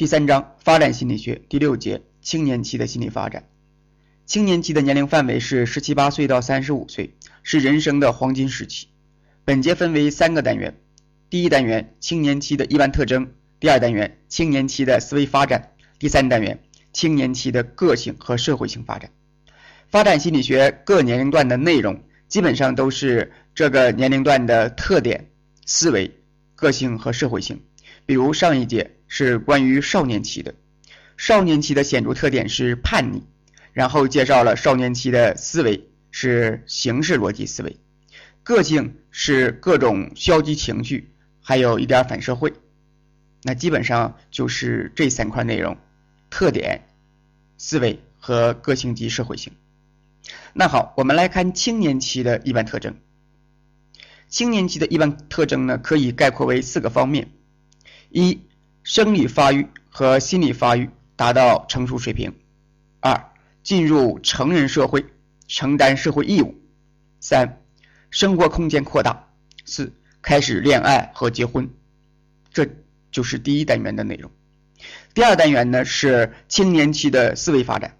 [0.00, 3.50] 第三章发展心理学第六节青年期的心理发展。
[4.24, 8.88] 青年期的年龄范围是十七八岁到三十五岁，是人生的黄金时期。
[9.44, 10.74] 本节分为三个单元：
[11.28, 16.58] 第一单元青年期的一般特征，第二单元青年期的思维发展，第三单元
[16.94, 19.10] 青年期的个性和社会性发展。
[19.90, 25.28] 发展心理学各年龄段的内容基本上都是这个年龄段的特点、
[25.66, 26.10] 思维、
[26.54, 27.60] 个性和社会性。
[28.06, 28.96] 比如上一节。
[29.12, 30.54] 是关于少年期的，
[31.16, 33.24] 少年期的显著特点是叛逆，
[33.72, 37.76] 然后介绍了少年期的思维是形式逻辑思维，
[38.44, 41.10] 个性是各种消极情绪，
[41.42, 42.52] 还有一点反社会，
[43.42, 45.76] 那基本上就是这三块内容：
[46.30, 46.86] 特点、
[47.58, 49.52] 思维和个性及社会性。
[50.52, 52.94] 那好，我们来看青年期的一般特征。
[54.28, 57.32] 青年期的一般特征呢，可以概括为四个方面：
[58.10, 58.42] 一。
[58.82, 62.32] 生理发育和心理发育达到成熟水平。
[63.00, 63.32] 二、
[63.62, 65.04] 进入成人社会，
[65.46, 66.54] 承担社会义务。
[67.20, 67.62] 三、
[68.10, 69.28] 生活空间扩大。
[69.64, 71.70] 四、开始恋爱和结婚。
[72.52, 72.66] 这
[73.12, 74.30] 就是第一单元的内容。
[75.12, 77.96] 第二单元呢是青年期的思维发展。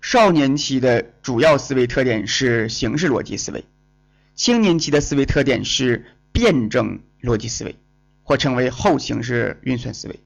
[0.00, 3.64] 少年期的主要思维特点是形式逻辑思维，
[4.34, 7.76] 青年期的思维特点是辩证逻辑思维。
[8.30, 10.20] 或称为后形式运算思维。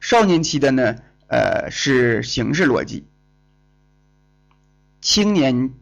[0.00, 3.04] 少年期的呢，呃，是形式逻辑；
[5.00, 5.72] 青年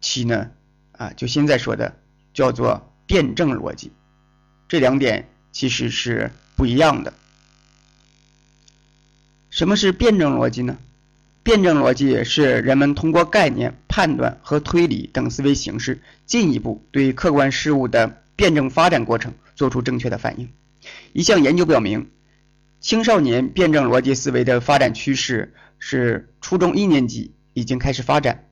[0.00, 0.52] 期呢，
[0.92, 1.98] 啊，就现在说的
[2.32, 3.90] 叫做辩证逻辑。
[4.68, 7.12] 这两点其实是不一样的。
[9.50, 10.78] 什么是辩证逻辑呢？
[11.42, 19.34] 辩证逻辑是人们通过概念、判断和推理等思维形式，进一步对客观事物的辩证发展过程。
[19.58, 20.50] 做出正确的反应。
[21.12, 22.12] 一项研究表明，
[22.78, 28.48] 青少年辩证逻辑思维的发展趋势是初中一年级已经开始发展，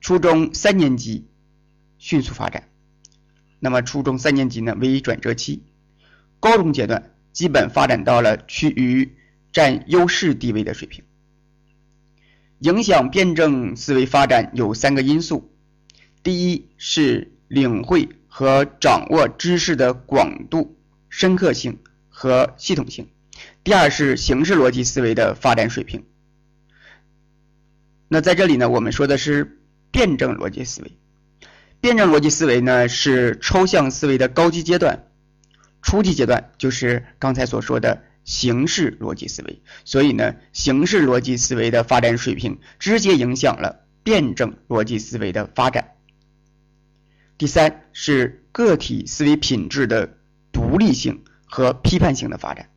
[0.00, 1.26] 初中三年级
[1.98, 2.68] 迅速发展。
[3.58, 5.64] 那么初中三年级呢为转折期，
[6.38, 9.16] 高中阶段基本发展到了趋于
[9.50, 11.04] 占优势地位的水平。
[12.60, 15.50] 影响辩证思维发展有三个因素，
[16.22, 18.08] 第一是领会。
[18.38, 20.78] 和掌握知识的广度、
[21.08, 23.08] 深刻性和系统性。
[23.64, 26.04] 第二是形式逻辑思维的发展水平。
[28.06, 29.58] 那在这里呢，我们说的是
[29.90, 30.96] 辩证逻辑思维。
[31.80, 35.08] 辩证逻辑思维呢是抽象思维的高级阶段，
[35.82, 39.60] 初级阶段就是刚才所说的形式逻辑思维。
[39.84, 45.97] 所以呢，形式逻辑思维的发展水平直接影响了辩证逻辑思维的发展。
[47.38, 50.16] 第三是个体思维品质的
[50.50, 52.68] 独立性和批判性的发展。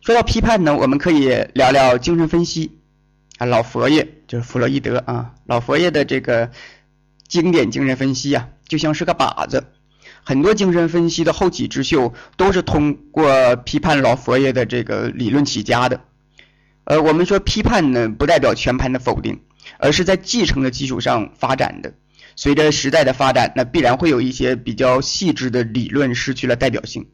[0.00, 2.78] 说到批判呢，我们可以聊聊精神分析
[3.38, 6.50] 啊，老佛爷就是弗洛伊德啊，老佛爷的这个
[7.28, 9.64] 经典精神分析啊，就像是个靶子。
[10.24, 16.00] 很多精神分析的后起之秀都是通过批判老佛爷的这个理论起家的。
[16.82, 19.40] 呃，我们说批判呢，不代表全盘的否定，
[19.78, 21.94] 而是在继承的基础上发展的。
[22.40, 27.08] 随着时代的发展，那必然会有一些比较细致的理论失去了代表性，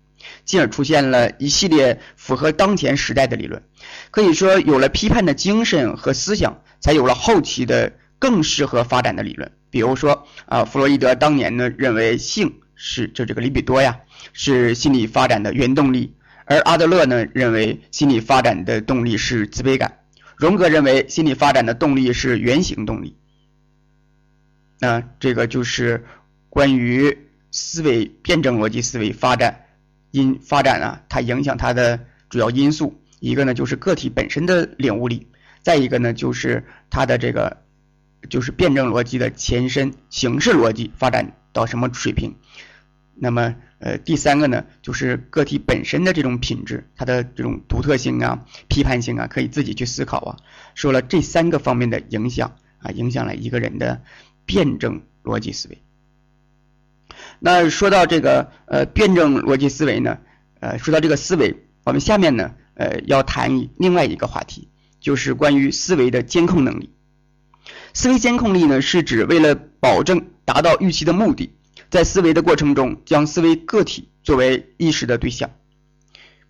[0.45, 3.63] 进而出现了一系列符合当前时代的理论。
[4.11, 9.51] 可以说，有了批判的精神和思想，才有了后期的更适合发展的理论。
[9.71, 13.97] 比如说，啊，弗洛伊德当年呢认为性是就这个里比多呀
[14.35, 16.13] 是心理发展的原动力，
[16.45, 20.01] 而阿德勒呢认为心理发展的动力是自卑感，
[20.37, 23.17] 荣格认为心理发展的动力是原型动力。
[24.85, 26.05] 那这个就是
[26.51, 27.17] 关于
[27.51, 29.65] 思维辩证逻辑思维发展
[30.11, 35.27] 因发展啊，它影响它的主要因素，一个呢就是个体本身的领悟力，
[35.63, 37.63] 再一个呢就是它的这个
[38.29, 42.35] 就是辩证逻辑的前身形式逻辑发展到什么水平。
[43.15, 50.37] 那么呃第三个呢就是个体本身的这种品质，它的这种独特性啊、批判性啊，可以自己去思考啊。
[50.75, 54.03] 说了这三个方面的影响啊，影响了一个人的。
[54.47, 55.83] 辩证逻辑思维。
[57.41, 60.19] 那说到这个呃辩证逻辑思维呢，
[60.61, 64.69] 呃说到这个思维，我们下面呢呃要谈另外一个话题，
[65.01, 66.91] 就是关于思维的监控能力。
[67.93, 71.51] 思维监控力呢是指为了保证达到预期的目的，
[71.91, 75.51] 在思维的过程中将思维个体作为意识的对象，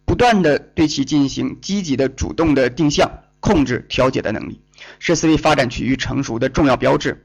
[0.05, 3.11] 不断的对其进行积极的主动的定向、
[3.41, 4.61] 控制、调节的能力，
[4.99, 7.24] 是思维发展趋于成熟的重要标志。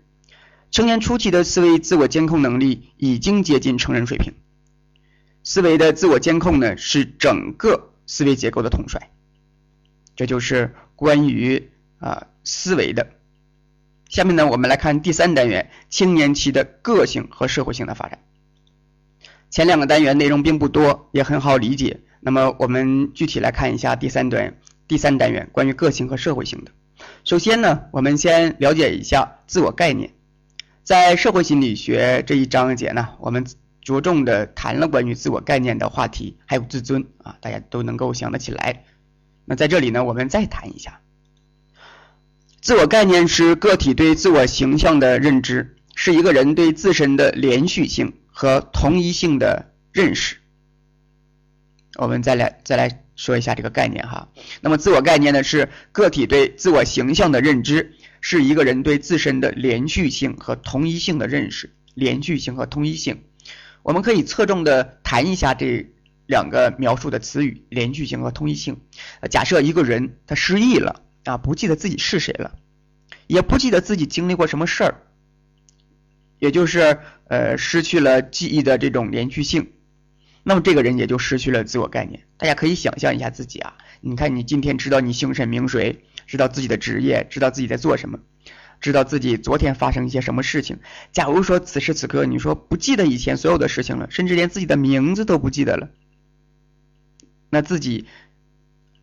[0.71, 4.33] 成年初期的思维自我监控能力已经接近成人水平。
[5.43, 9.09] 思维的自我监控呢，是整个思维结构的统帅。
[10.15, 13.07] 这就是关于啊思维的。
[14.09, 18.19] 下面呢，我们来看第三单元青年期的个性和社会性的发展。
[19.49, 22.01] 前两个单元内容并不多，也很好理解。
[22.19, 26.71] 那么我们具体来看一下第三段第三单元关于个性和社会性的。
[27.23, 30.13] 首先呢，我们先了解一下自我概念。
[30.89, 33.45] 在社会心理学这一章节呢，我们
[33.83, 38.85] 着重的谈了关于自我概念的话题，还有自尊啊，大家都能够想得起来。
[39.45, 40.99] 那在这里呢，我们再谈一下，
[42.59, 50.37] 自我概念是个体对自我形象的认知，是一个人对自身的连续性和同一性的认识。
[51.97, 54.27] 我们再来再来说一下这个概念哈。
[54.61, 61.73] 那么自我概念呢，是个体对自我形象的认知，是一个人对自身的连续性和同一性的认识。
[61.95, 63.23] 连续性和同一性，
[63.83, 65.85] 我们可以侧重的谈一下这
[66.27, 68.79] 两个描述的词语：连续性和同一性。
[69.29, 72.57] 假设一个人他失忆了啊，不记得自己是谁了，
[73.27, 75.01] 也不记得自己经历过什么事儿，
[76.37, 79.71] 也就是呃失去了记忆的这种连续性。
[80.43, 82.23] 那么这个人也就失去了自我概念。
[82.37, 88.19] 大家可以想象一下自己啊，你看你今天知道你姓甚名谁，知道自己的职业，知道自己在做什么，
[88.79, 90.77] 知道自己昨天发生一些什么事情。
[91.11, 95.89] 假如说此时此刻你说不记得以前所有的事情了，甚至连自己的名字都不记得了，
[97.49, 98.05] 那自己，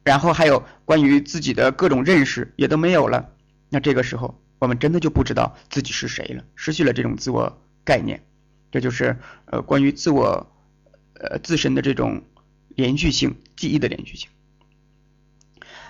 [0.05, 3.33] 然后还有关于自己的各种认识也都没有了，
[3.69, 8.23] 那这个时候我们真的就不知道自己是谁了，失去了这种自我概念。
[8.71, 10.53] 这就是呃关于自我。
[11.19, 12.25] 呃，自身的这种
[12.75, 14.29] 连续性，记忆的连续性，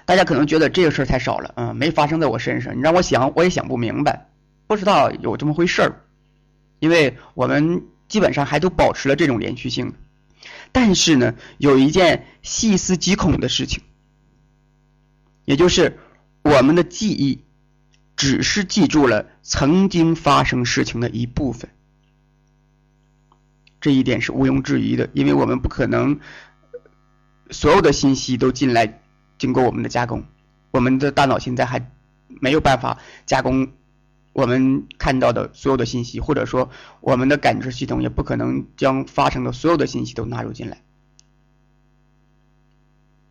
[0.06, 4.29] 大家可能觉得这个事儿太少了，嗯，没发生在我身上，你让我想，我也想不明白，
[4.67, 6.00] 不知道有这么回事儿，
[6.79, 9.93] 因为我们基本上还都保持了这种连续性。
[10.70, 13.82] 但是呢，有一件细思极恐的事情，
[15.44, 15.99] 也就是
[16.43, 17.43] 我们的记忆
[18.17, 21.69] 只是记住了曾经发生事情的一部分。
[23.81, 26.20] 这一点是毋庸置疑的，因为我们不可能
[27.50, 29.00] 所有的信息都进来，
[29.38, 30.25] 经过我们的加工，
[30.71, 31.91] 我们的大脑现在还
[32.41, 33.69] 没有办法加工
[34.33, 40.83] 我们看到的所有的信息，或者说我们的感知系统也不可能将发生的所有的信息都纳入进来。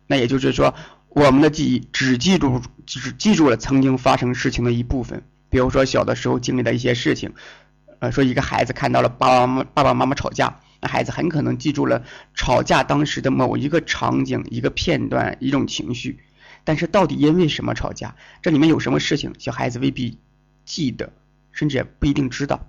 [0.06, 0.74] 那也就是说，
[1.08, 7.34] 我们的记忆只记住只记住了曾经发生事情的一部分，比如说小的时候经历的一些事情。
[7.98, 16.18] 呃，说一个孩子看到了爸爸妈妈爸爸妈妈吵架，那孩子很可能记住了吵架当时的某一个场景、一个片段、一种情绪，
[16.64, 20.18] 但是到底因为什么吵架，这里面有什么事情，小孩子未必
[20.64, 21.12] 记得，
[21.52, 22.68] 甚至也不一定知道。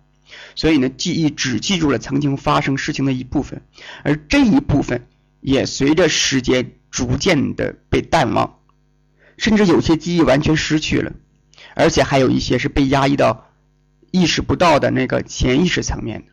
[0.55, 3.61] 所以呢，记忆只记住了曾经发生事情的一部分，
[4.03, 5.07] 而这一部分
[5.41, 8.59] 也随着时间逐渐的被淡忘，
[9.37, 11.13] 甚至有些记忆完全失去了，
[11.75, 13.43] 而且还有一些是被压抑到。
[14.09, 16.31] 意识不到的那个潜意识层面的，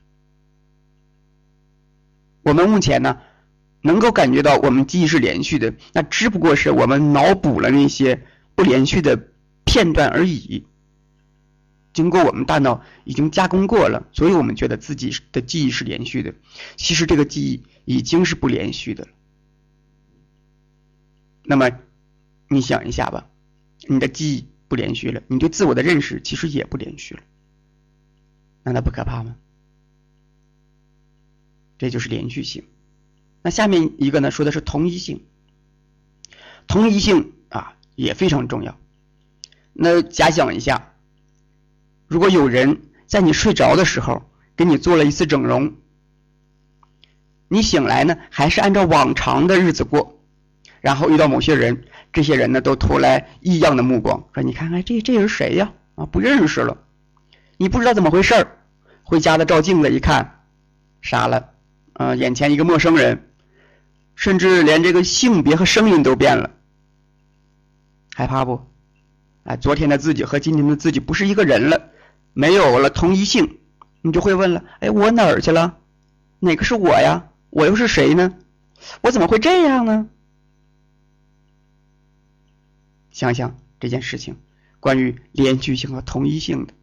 [2.45, 3.19] 我们目前呢，
[3.81, 8.25] 能够感觉到我们记忆是连续的，那只不过是我们脑补了那些
[8.55, 9.29] 不连续的
[9.65, 10.67] 片段而已。
[11.95, 16.35] 经过我们大脑已经加工过了，所以我们觉得自己的记忆是连续的。
[16.77, 19.11] 其实这个记忆已经是不连续的了。
[21.45, 21.71] 那么，
[22.49, 23.27] 你想一下吧，
[23.89, 27.23] 你的记忆不连续了，你对自我的认识其实也不连续了。
[28.65, 29.37] 难道不可怕吗？
[31.79, 32.65] 这就是连续性。
[33.43, 35.25] 那下面一个呢，说的是同一性。
[36.67, 38.77] 同一性啊也非常重要。
[39.73, 40.95] 那假想一下，
[42.07, 44.23] 如果有人在你睡着的时候
[44.57, 45.75] 给你做了一次整容，
[47.49, 50.19] 你醒来呢还是按照往常的日子过，
[50.81, 55.73] 然后遇到某些人，这些人呢都投来异样的目光，说：“你看看这这人谁呀？
[55.97, 56.79] 啊，不认识了。”
[57.57, 58.59] 你不知道怎么回事儿，
[59.03, 60.45] 回家的照镜子一看，
[61.03, 61.54] 傻了，
[61.95, 63.31] 啊，眼前一个陌生人，
[64.15, 66.51] 甚至连这个性别和声音都变了，
[68.15, 68.61] 害怕不？
[69.45, 71.91] 哎，昨天的自己和今天的自己不是一个人了，
[72.33, 73.59] 没有了同一性，
[74.03, 75.79] 你就会问了，哎，我哪儿去了？
[76.41, 77.29] 哪个是我呀？
[77.51, 78.35] 我又是谁呢？
[79.03, 80.09] 我怎么会这样呢？
[83.11, 84.37] 想想这件事情，
[84.81, 86.75] 关于连续性和同一性的。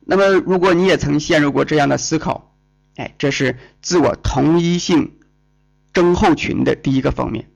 [0.00, 2.53] 那么，如果你也曾陷入过这样的思考，
[2.96, 5.12] 哎，这是自我同一性
[5.92, 7.50] 症候群的第一个方面，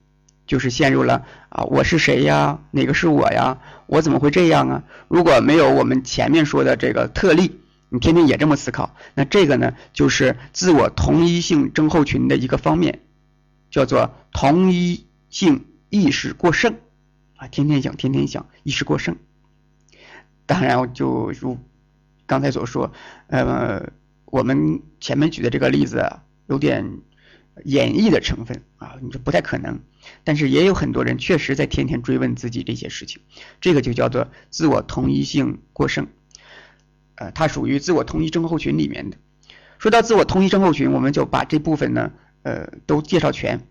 [0.47, 2.61] 就是陷入了啊，我是谁呀？
[2.73, 3.61] 哪个是我呀？
[3.87, 4.85] 我怎么会这样啊？
[5.09, 13.01] 如果没有我们前面说的这个特例，你天天也这么思考，那这个呢，就是自我同一性症候群的一个方面，
[13.71, 16.75] 叫做同一性意识过剩
[17.37, 19.17] 啊，天天想，天天想，意识过剩。
[20.47, 21.59] 当然，就如
[22.27, 22.93] 刚才所说，
[23.29, 23.91] 呃，
[24.31, 26.99] 我们前面举的这个例子，有点
[27.65, 29.81] 演绎的成分啊，你说不太可能。
[30.25, 33.21] 但是也有很多人确实在天天追问自己这些事情，
[33.61, 36.07] 这个就叫做自我同一性过剩，
[37.17, 39.17] 呃，它属于自我同一症候群里面的。
[39.79, 43.67] 说到自我同一症候群，我们就把这部分呢，呃，都介绍全。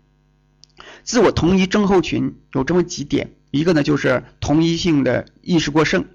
[1.02, 6.06] 自我同一症候群有这么几点，一个呢就是同一性的意识过剩。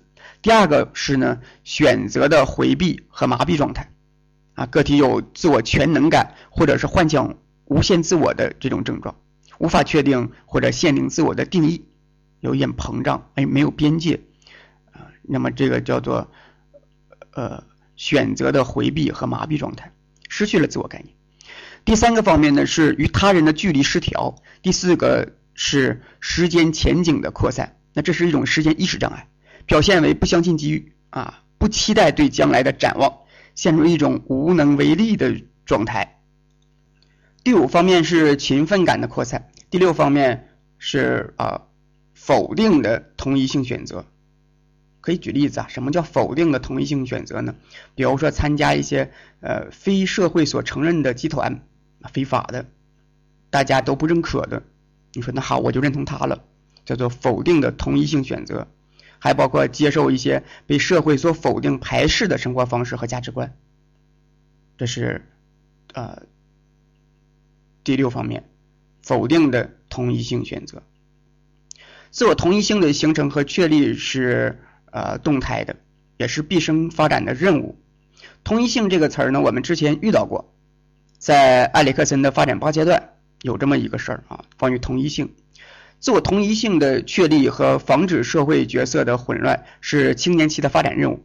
[0.41, 3.91] 第二个是呢，选择的回避和麻痹状态，
[4.53, 9.15] 啊，个体有自我全能感，或者是幻想无限自我的这种症状，
[9.57, 11.85] 无法确定或者限定自我的定义，
[12.39, 14.21] 有一点膨胀，哎，没有边界，
[14.91, 16.29] 啊，那么这个叫做
[17.31, 17.63] 呃
[17.95, 19.91] 选择的回避和麻痹状态，
[20.29, 21.15] 失去了自我概念。
[21.85, 29.27] 第三个方面呢是与他人的距离失调，第四个是时间前景的扩散，那这是一种时间意识障碍。
[29.65, 33.19] 表现为不相信机遇啊，不期待对将来的展望，
[33.55, 36.21] 陷入一种无能为力的状态。
[37.43, 41.63] 第五方面是勤奋感的扩散，第六方面是啊
[42.13, 44.05] 否定的同一性选择。
[45.01, 47.55] 可以举例子啊，什么叫否定的同一性选择呢？
[47.93, 51.59] 比如说参加一些呃非社会所承认的集团，
[52.13, 52.65] 非法的，
[53.49, 54.63] 大家都不认可的，
[55.11, 56.45] 你说那好，我就认同他了，
[56.85, 58.65] 叫做否定的同一性选择。
[59.23, 63.55] 还包括接受一些被社会所否定、排斥的生活方式和价值观，
[64.77, 65.25] 这是
[65.93, 66.23] 呃
[67.85, 68.43] 第六方面，
[69.01, 70.83] 否定的同一性选择。
[72.11, 74.59] 自我同一性的形成和确立是
[74.91, 75.77] 呃动态的，
[76.17, 77.79] 也是毕生发展的任务。
[78.43, 80.53] 同一性这个词儿呢，我们之前遇到过，
[81.17, 85.33] 在埃里克森的发展八阶段有这么一个事儿啊，关于同一性。
[86.03, 91.23] 自我同一性的确立和防止社会角色的混乱是青年期的发展任务。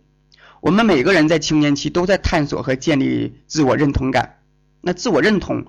[0.61, 4.39] 我们每个人在青年期都在探索和建立自我认同感。
[4.81, 5.67] 那自我认同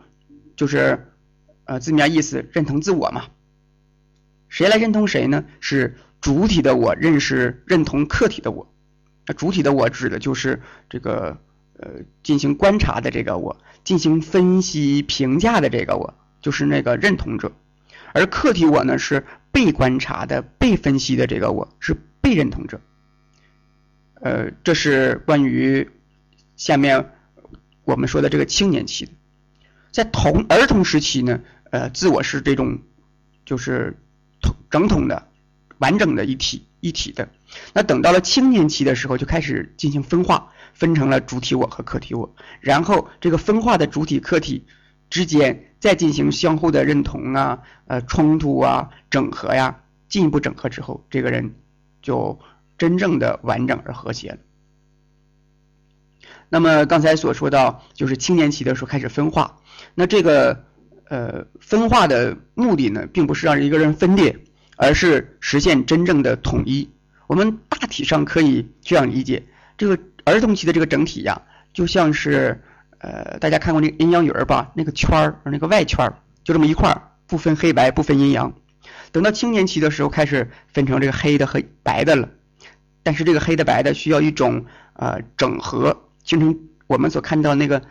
[0.56, 1.08] 就是
[1.66, 3.24] 呃字面意思认同自我嘛。
[4.48, 5.44] 谁来认同谁呢？
[5.60, 8.72] 是主体的我认识认同客体的我。
[9.26, 11.36] 那主体的我指的就是这个
[11.80, 11.90] 呃
[12.22, 16.14] 进行观察的这个我，进行分析评价的这个我，
[16.44, 17.52] 就是那个认同者。
[18.14, 22.80] 而客体我呢是被观察的、被分析的这个我是被认同者。
[24.22, 25.90] 呃，这是关于
[26.56, 27.12] 下面
[27.84, 29.12] 我们说的这个青年期的，
[29.92, 31.40] 在童儿童时期呢，
[31.72, 32.80] 呃，自我是这种
[33.46, 33.98] 就是
[34.42, 35.28] 统整统的、
[35.78, 37.30] 完整的一体一体的。
[37.74, 44.66] 那等到了青年期的时候，就开始进行分化，分成了主体我和客体我，然后这个分化的主体客体。
[45.10, 51.56] 之间再进行相互的认同啊，呃，冲突啊，整合呀，进一步整合之后，这个人
[52.02, 52.40] 就
[52.78, 54.38] 真正的完整而和谐了。
[56.50, 59.58] 那么刚才所说到，就是青年期的时候开始分化，
[59.96, 60.64] 那这个
[61.08, 64.38] 呃分化的目的呢，并不是让一个人分裂，
[64.76, 66.88] 而是实现真正的统一。
[67.26, 69.44] 我们大体上可以这样理解，
[69.78, 71.42] 这个儿童期的这个整体呀，
[71.74, 72.62] 就像是。
[73.00, 74.72] 呃，大家看过那个阴阳鱼儿吧？
[74.76, 76.14] 那个圈儿，那个外圈儿，
[76.44, 78.54] 就这么一块儿，不分黑白，不分阴阳。
[79.12, 82.30] 等到青年期的时候，开始分成这个黑的和白的了。
[83.02, 87.82] 但是这个黑的白的需要一种呃整合，形成我们所看到那个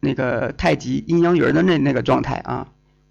[0.00, 2.68] 那个太极阴阳鱼儿的那那个状态啊，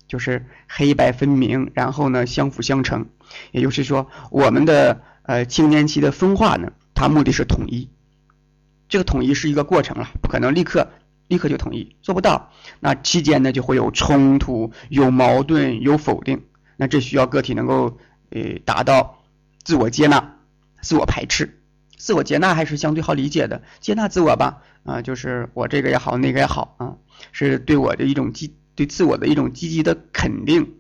[0.08, 3.08] 就是黑白分明，然后呢相辅相成。
[3.52, 7.90] 也就是说，我们的呃青年期的分化呢，它目的是统一。
[8.88, 10.88] 这个统一是一个过程了，不可能立刻。
[11.34, 16.44] 立刻就同意，做不到，那期间呢就会有冲突、有矛盾、有否定，
[16.78, 17.98] 那这需要个体能够
[18.30, 19.24] 呃达到
[19.64, 20.36] 自我接纳、
[20.82, 21.60] 自我排斥。
[21.98, 26.98] 自我接纳还是相对好理解的，接纳自我吧，啊，就是我这个也好，那个也好啊，
[27.32, 30.76] 是对我的一种积对自我的一种积极的肯定。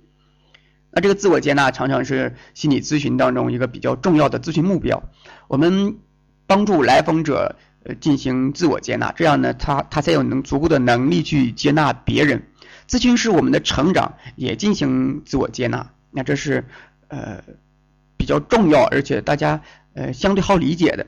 [0.91, 5.01] 那这个自我接纳常常是心理咨询当中一个比较重要的咨询目标，
[5.47, 5.97] 我们
[6.45, 7.55] 帮助来访者。
[7.85, 12.43] 呃，进行自我接纳，这样呢，他他才有能足够的能力去接纳别人。
[12.87, 16.65] 咨询师我们的成长也进行自我接纳，那这是
[17.07, 17.43] 呃
[18.17, 19.61] 比较重要，而且大家
[19.93, 21.07] 呃相对好理解的。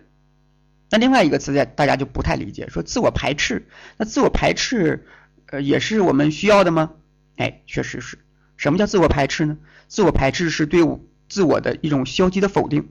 [0.89, 3.67] 那另外一个词在大家就不太理解，说自我排斥，
[3.97, 5.05] 那自我排斥
[5.47, 6.91] 呃也是我们需要的吗？
[7.37, 8.19] 哎，确实是。
[8.57, 9.57] 什么叫自我排斥呢？
[9.87, 10.81] 自我排斥是对
[11.27, 12.87] 自我的一种消极的否定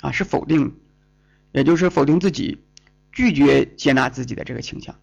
[0.00, 0.76] 啊，是否定，
[1.52, 2.58] 也就是否定自己。
[3.12, 4.94] 拒绝接纳自己的这个倾向，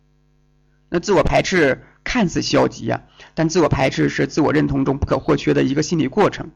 [0.90, 6.52] 那自我排斥看似消极啊，但自我排斥是自我认同中不可或缺的一个心理过程。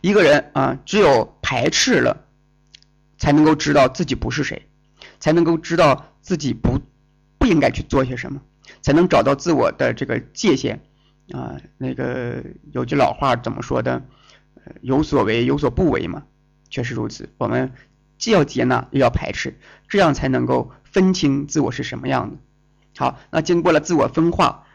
[0.00, 2.26] 一个人啊，只有排斥了，
[3.16, 4.66] 才能够知道自己不是谁，
[5.20, 6.80] 才能够知道自己不
[7.38, 8.42] 不应该去做些什么，
[8.82, 10.80] 才能找到自我的这个界限
[11.32, 11.56] 啊。
[11.76, 14.02] 那个有句老话怎么说的？
[14.82, 16.24] 有所为，有所不为嘛，
[16.68, 17.30] 确实如此。
[17.38, 17.72] 我们
[18.18, 19.58] 既要接纳，又要排斥，
[19.88, 22.36] 这样才能够分清自我是什么样的。
[22.96, 24.66] 好，那经过了自我分化，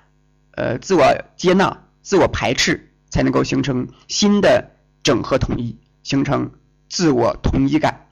[0.52, 1.04] 呃，自我
[1.36, 4.72] 接纳、自我排斥，才能够形成新的
[5.04, 6.52] 整合统一，形成
[6.90, 8.08] 自我统一感。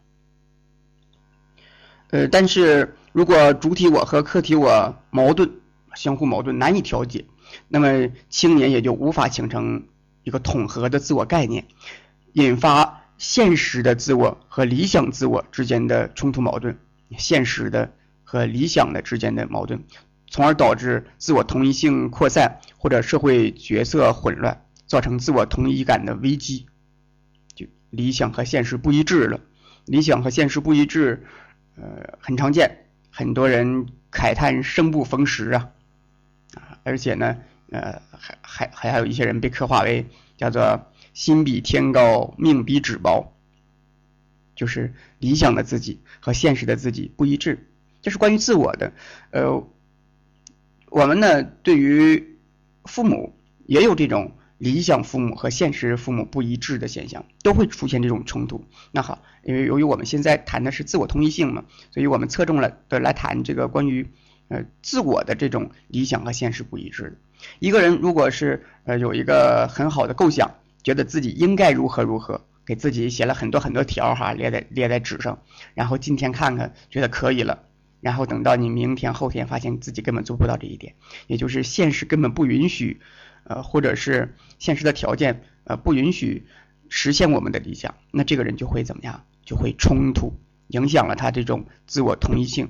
[2.10, 5.50] 呃，但是如果主体我和客体我矛盾、
[5.96, 7.26] 相互矛盾、难以调节，
[7.68, 9.86] 那么青年也就无法形成。
[10.24, 11.66] 一个统合的自我概念，
[12.34, 12.91] 引发
[13.22, 16.76] 现实的自我和理想自我之间的冲突矛盾，
[17.20, 19.84] 现实的和理想的之间的矛盾，
[20.28, 26.66] 从而导致自我同一性扩散或者社会角色混乱，造成自我同一感的危机。
[27.54, 29.40] 就理想和现实不一致了，
[29.86, 31.24] 理想和现实不一致，
[31.76, 35.70] 呃，很常见，很多人慨叹生不逢时啊，
[36.56, 37.38] 啊，而且呢。
[37.74, 40.91] 呃，还还还有一些人被刻画为叫做
[41.22, 43.32] 心比天高，命比纸薄，
[44.56, 47.68] 就是理想的自己和现实的自己不一致，
[48.02, 48.92] 这是关于自我的。
[49.30, 49.64] 呃，
[50.90, 52.40] 我们呢对于
[52.86, 53.36] 父母
[53.68, 58.66] 也有这种理想父母和现实父母不一致的现象，都会出现这种冲突。
[58.92, 64.08] 那好，因为由于我们现在谈的是自我同一性嘛，所以我们侧重了的来谈这个关于
[64.48, 67.20] 呃自我的这种理想和现实不一致。
[67.60, 75.42] 一个人如果是呃有一个很好的构想，觉得自己应该如何如何，给自己写了很多很多条哈，列在列在纸上，
[75.74, 77.64] 然后今天看看觉得可以了，
[78.00, 80.96] 然后等到你明天后天发现自己根本做不到这一点，
[81.28, 83.00] 也就是现实根本不允许，
[83.44, 86.48] 呃或者是现实的条件呃不允许
[86.90, 89.26] 实现我们的理想，那这个人就会怎么样？
[89.44, 90.34] 就会冲突，
[90.68, 92.70] 影响了他这种自我同一性，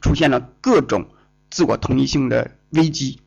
[0.00, 1.08] 出现了各种
[1.50, 3.20] 自我同一性的危机。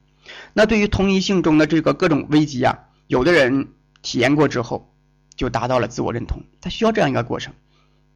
[0.54, 3.68] 那对于同一性中的这个各种危机啊，有的人
[4.02, 4.96] 体验过之后，
[5.36, 6.44] 就达到了自我认同。
[6.62, 7.54] 他需要这样一个过程，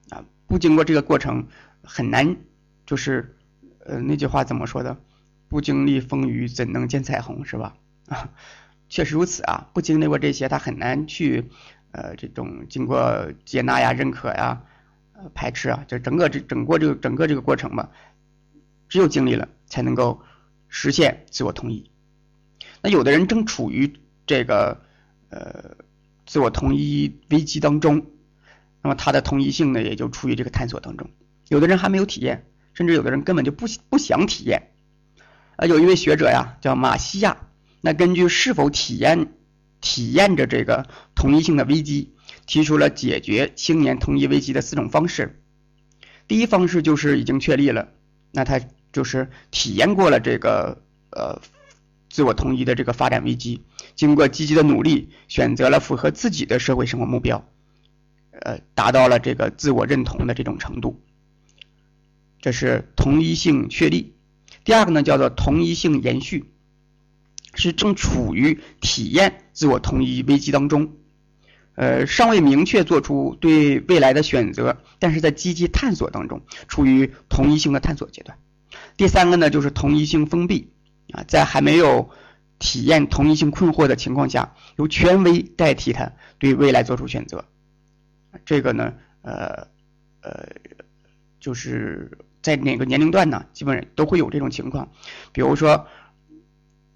[0.10, 1.48] 啊，不经过这个过程
[1.84, 2.38] 很难，
[2.86, 3.36] 就是，
[3.80, 4.98] 呃，那句话怎么说的？
[5.50, 7.76] 不经历风雨怎能见彩虹，是吧？
[8.08, 8.30] 啊，
[8.88, 11.50] 确实如此啊，不经历过这些，他很难去，
[11.92, 14.62] 呃，这种经过接纳呀、认可呀、
[15.12, 17.92] 呃、排斥啊，就整个这整个这个整个这个过程吧，
[18.88, 20.22] 只有经历了，才能够
[20.70, 21.92] 实现自我同意。
[22.82, 23.94] 那有的人正处于
[24.26, 24.85] 这个
[25.36, 25.76] 呃
[26.26, 28.08] 自我同一危机当中，
[28.82, 31.10] 那么他的同一性呢也就处于这个探索当中。
[31.50, 34.72] 有的人还没有体验，甚至有的人根本就不不想体验。
[35.58, 37.50] 啊，有一位学者呀叫马西亚，
[37.82, 39.34] 那根据是否体验
[39.82, 45.44] 体验着这个同一性的危机，提出了解决青年同一危机的四种方式。
[46.30, 47.90] 第一方式就是已经确立了，
[48.32, 48.62] 那他
[48.94, 51.42] 就是体验过了这个呃。
[52.08, 53.62] 自我同一的这个发展危机，
[53.96, 57.48] 经过积极的努力，选择了符合自己的社会生活目标，
[58.32, 61.02] 呃，达到了这个自我认同的这种程度，
[62.42, 64.14] 这是同一性确立。
[64.64, 66.52] 第二个呢，叫做同一性延续，
[67.54, 70.92] 是正处于体验自我同一危机当中，
[71.76, 78.38] 呃，尚未明确做出对未来的选择，但是在积极探索当中，处于同一性的探索阶段。
[78.98, 80.70] 第三个呢，就是同一性封闭。
[81.12, 82.10] 啊，在还没有
[82.58, 87.46] 体验同一性困惑的情况下，由权威代替他对未来做出选择，
[88.46, 89.68] 这个呢，呃，
[90.22, 90.48] 呃，
[91.40, 94.90] 就是在哪个年龄段呢，基本上都会有这种情况。
[95.34, 95.86] 比如说，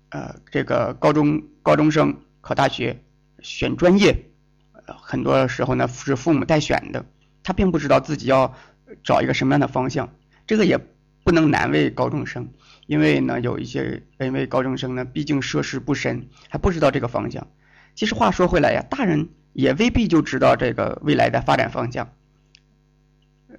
[0.09, 3.03] 呃，这个高中高中生考大学
[3.41, 4.31] 选专业，
[4.85, 7.05] 很多时候呢是父母代选的，
[7.43, 8.55] 他并不知道自己要
[9.03, 10.09] 找一个什么样的方向，
[10.47, 10.79] 这个也
[11.23, 12.47] 不能难为高中生。
[12.89, 17.47] 因为呢，有一些因为高中生呢，毕竟涉世不深，还不知道这个方向。
[17.93, 22.11] 其实话说回来呀，大人也未必就知道这个未来的发展方向。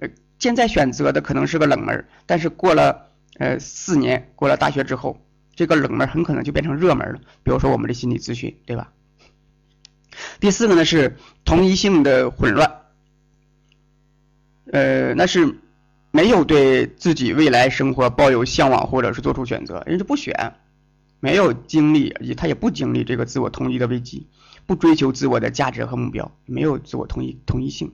[0.01, 7.21] 呃，现在选择的可能是个冷门，但是过了呃四年，过了大学之后，这个冷门很可能就变成热门了。
[7.41, 8.91] 比如说我们的心理咨询，对吧？
[10.41, 11.15] 第四个呢是
[11.45, 12.81] 同一性的混乱，
[14.73, 15.55] 呃，那是。
[16.11, 20.55] 没有对自己未来生活抱有向往，或者是做出选择，人就不选，
[21.19, 24.27] 没有经历，他也不经历这个自我同一的危机，
[24.65, 27.93] 不追求自我的价值和目标，没有自我同一同一性。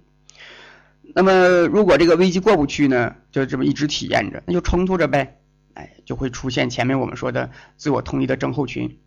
[1.14, 5.38] 那么，如果这个危机过不去呢，就这么一直体验着，那就冲突着呗，
[5.74, 8.98] 哎，就会出现前面我们说的自我同一的症候群。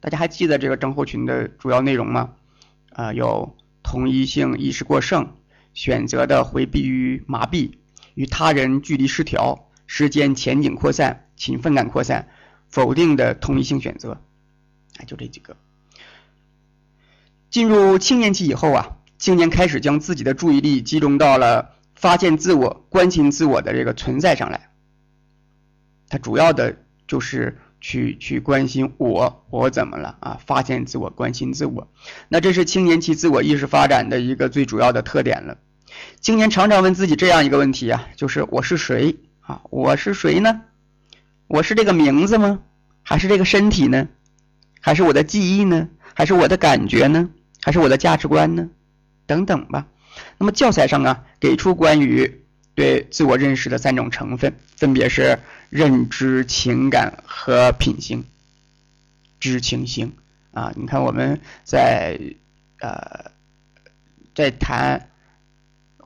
[0.00, 2.32] 大家还记得这个症候群的主要内容吗？
[2.90, 5.34] 啊，有同一性意识过剩、
[5.74, 7.70] 选择的回避与麻痹、
[8.14, 12.28] 与他人距离失调、时间前景扩散、勤奋感扩散、
[12.68, 14.20] 否定的同一性选择。
[14.98, 15.56] 啊，就这几个。
[17.50, 24.70] 进入青年期以后啊，青年开始将自己的注意力集中到了发现自我、关心自我的这个存在上来。
[26.08, 30.40] 他主要的就是去去关心我，我怎么了啊？
[30.44, 31.88] 发现自我，关心自我，
[32.28, 35.58] 那这是青年期自我意识发展的一个最主要的特点了。
[36.20, 39.60] 青年常常问自己这样一个问题啊，就是我是谁啊？
[39.70, 40.62] 我是谁呢？
[41.46, 42.60] 我是这个名字吗？
[43.02, 44.08] 还是这个身体呢？
[44.80, 45.88] 还是我的记忆呢？
[46.14, 47.28] 还是我的感觉呢？
[47.62, 48.68] 还是我的价值观呢？
[49.26, 49.86] 等等吧。
[50.38, 52.40] 那么教材上啊，给出关于。
[52.76, 55.38] 对自我认识的三种成分，分别是
[55.70, 58.24] 认知、情感和品行。
[59.38, 60.12] 知情行
[60.50, 62.18] 啊，你看我们在
[62.80, 63.30] 呃
[64.34, 65.08] 在谈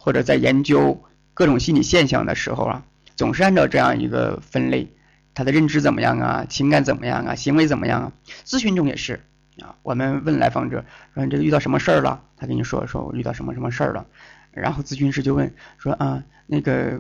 [0.09, 2.83] 或者在研究各种心理现象的时候啊，
[3.15, 4.91] 总是按照这样一个分类：
[5.35, 6.47] 他的认知怎么样啊？
[6.49, 7.35] 情感怎么样啊？
[7.35, 8.13] 行为怎么样啊？
[8.47, 9.21] 咨询中也是
[9.61, 14.07] 啊，我们问来访者说：“你这个遇到什么事儿了？”他跟你说：“说我遇到什么什么事儿了。”
[14.51, 16.99] 然后咨询师就问说：“啊。”那个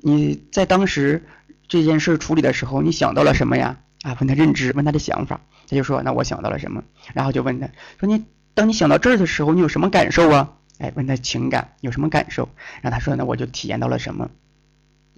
[0.00, 1.22] 你在当时
[1.68, 3.78] 这件事处理的时候，你想到了什么呀？
[4.02, 6.82] 啊，问他认知，问他的想法，他就说那我想到了什么？
[7.14, 7.68] 然后就问他
[8.00, 10.54] 说你当你想到这儿的时候，你有什么感受啊？
[10.78, 12.48] 哎，问他情感有什么感受？
[12.82, 14.30] 然后他说那我就体验到了什么？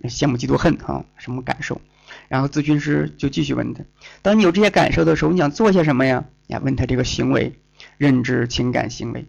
[0.05, 1.81] 羡慕嫉妒恨啊，什么感受？
[2.29, 3.85] 然后咨询师就继续问他，
[4.23, 6.25] 当你有这些感受的时候，你想做些什么呀？
[6.49, 7.59] 呀，问他这个行为、
[7.99, 9.27] 认知、情感、行为。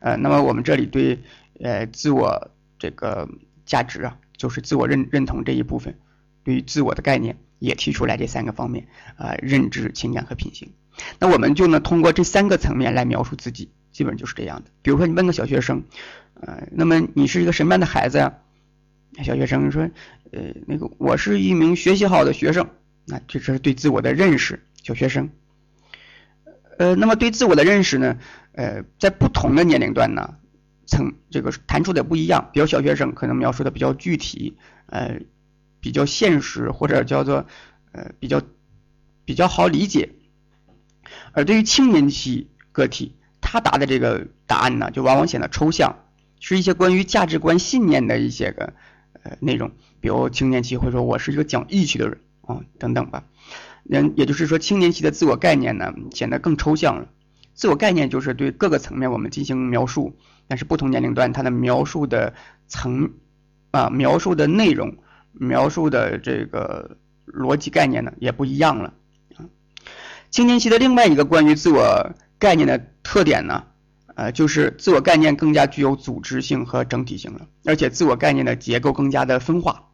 [0.00, 1.20] 呃，那么我们这里对
[1.60, 3.28] 呃自我这个。
[3.66, 5.98] 价值啊，就是自我认认同这一部分，
[6.44, 10.70] 对于自我的概念也提出来这三个方面啊，认知、情感和品行。
[11.18, 14.70] 那我们就呢通过这三个层面来描述自己，基本上就是这样的。
[14.82, 15.82] 比如说你问个小学生，
[16.34, 18.34] 呃，那么你是一个什么样的孩子呀？
[19.22, 19.88] 小学生说，
[20.32, 22.68] 呃，那个我是一名学习好的学生。
[23.06, 24.62] 那这是对自我的认识。
[24.82, 25.30] 小学生，
[26.76, 28.18] 呃，那么对自我的认识呢，
[28.52, 30.36] 呃，在不同的年龄段呢。
[30.86, 35.18] 层这个弹出的不一样，比如小学生可能描述的比较具体，呃，
[35.80, 37.46] 比较现实或者叫做
[37.92, 38.42] 呃比较
[39.24, 40.10] 比较好理解，
[41.32, 43.16] 而对于青年期个体，
[43.54, 45.94] 他答的这个答案呢，就往往显得抽象，
[46.40, 48.72] 是一些关于价值观信念的一些个
[49.22, 53.22] 呃内容，比如青年期会说我是一个讲义气的人啊等等吧，
[53.88, 57.06] 嗯，也就是说青年期的自我概念呢显得更抽象了，
[57.54, 60.16] 自我概念就是对各个层面我们进行描述。
[60.48, 62.34] 但是不同年龄段，它的描述的
[62.66, 63.12] 层
[63.70, 64.96] 啊，描述的内容，
[65.32, 68.92] 描述的这个逻辑概念呢，也不一样了
[69.36, 69.46] 啊。
[70.30, 72.12] 青年期的另外一个关于自我
[72.44, 73.64] 概念的特点呢，
[74.16, 79.88] 呃，就是自我概念更加具有组织性和整体性了，而且自我概念的结构更加的分化。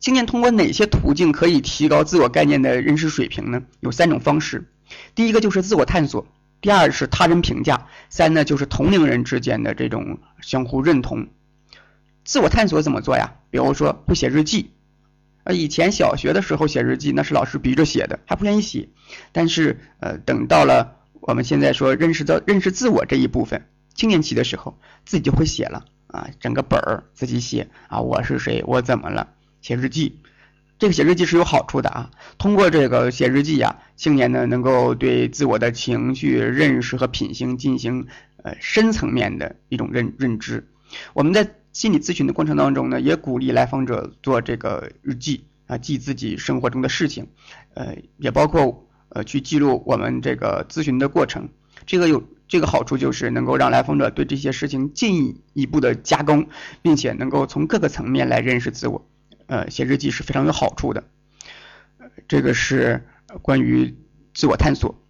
[0.00, 3.62] 青年通过哪些途径可以提高自我概念的认识水平呢？
[3.78, 4.68] 有三种方式，
[5.14, 6.26] 第一个就是自我探索。
[6.60, 11.28] 第二是他人评价，三呢就是同龄人之间的这种相互认同。
[12.24, 13.34] 自我探索怎么做呀？
[13.50, 14.72] 比如说会写日记，
[15.44, 18.88] 呃，以前小学的时候写日记那是老师逼着写的，还不愿意写。
[19.30, 20.95] 但是呃，等到了
[21.26, 30.20] 我们现在说认识到认识自我这一部分，青年期的时候，自己就会写了啊，整个本儿自己写啊，我是谁，我怎么了，写日记。
[30.78, 38.06] 这个写日记是有好处的啊，通过这个写日记呀，青年呢能够对自我的情绪认识和品行进行
[38.44, 40.68] 呃深层面的一种认认知。
[41.12, 47.26] 我们在心理咨询的过程当中呢，也鼓励来访者做这个日记啊，记自己生活中的事情，
[47.74, 51.48] 呃，也包括呃去记录我们这个咨询的过程。
[51.86, 56.48] 这个有这个好处就是能够让来访者对这些事情进一步的加工，
[56.82, 59.08] 并且能够从各个层面来认识自我。
[59.46, 61.04] 呃，写日记是非常有好处的，
[62.26, 63.06] 这个是
[63.42, 63.96] 关于
[64.34, 65.00] 自我探索。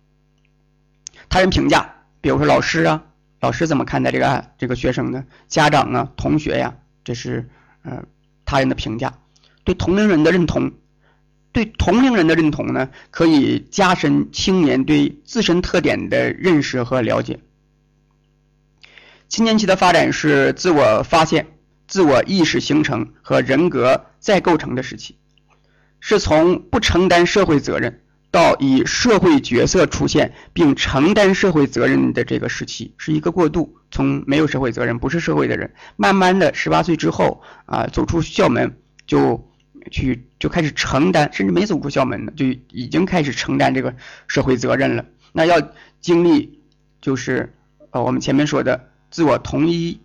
[1.31, 3.05] 他人评价，比如说老师啊，
[3.41, 5.25] 老师怎么看待这个这个学生呢？
[5.49, 7.49] 家长啊，同学呀，这是
[7.83, 8.05] 呃
[8.45, 9.15] 他人的评价。
[9.65, 10.73] 对同龄人的认同，
[11.57, 17.41] 对同龄人的认同呢，可以加深青年对自身特点的认识和了解。
[19.27, 21.47] 青年期的发展是自我发现。
[21.89, 25.17] 自我意识形成和人格再构成的时期，
[26.01, 28.01] 是从不承担社会责任
[28.33, 39.46] 到以社会角色出现并承担社会责任的这个时期，是一个过渡，从没有社会责任、不是社会的人，慢慢的十八岁之后啊，走出校门就
[39.91, 43.95] 去就开始承担，甚至没走出校门呢，就已经开始承担这个
[44.27, 45.05] 社会责任了。
[45.33, 45.61] 那要
[46.01, 46.59] 经历
[47.01, 47.53] 就是
[47.91, 50.01] 呃我们前面说的自我同一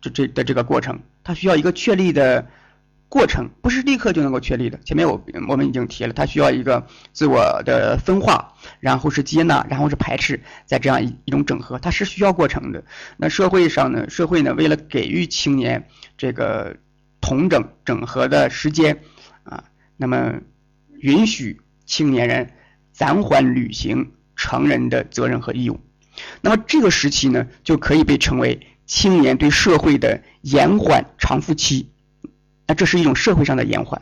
[0.00, 2.46] 这这的这个过程，它需要一个确立的
[3.08, 4.78] 过程，不是立刻就能够确立的。
[4.84, 12.82] 前面我我们已经提了，它需要一个自我的分化，然后是接纳，然后是排斥，在这样一一种整合，它是需要过程的。
[13.16, 16.76] 那社会上呢，社会呢，为了给予青年这个
[17.20, 19.00] 同整整合的时间，
[20.00, 20.40] 那么
[20.98, 22.50] 允许青年人
[22.92, 24.10] 暂缓履行。
[24.42, 25.78] 成人的责任和义务，
[26.40, 31.90] 那么这个时期呢，就可以被称为青年对社会的延缓偿付期。
[32.66, 34.00] 那这是一种社会上的延缓，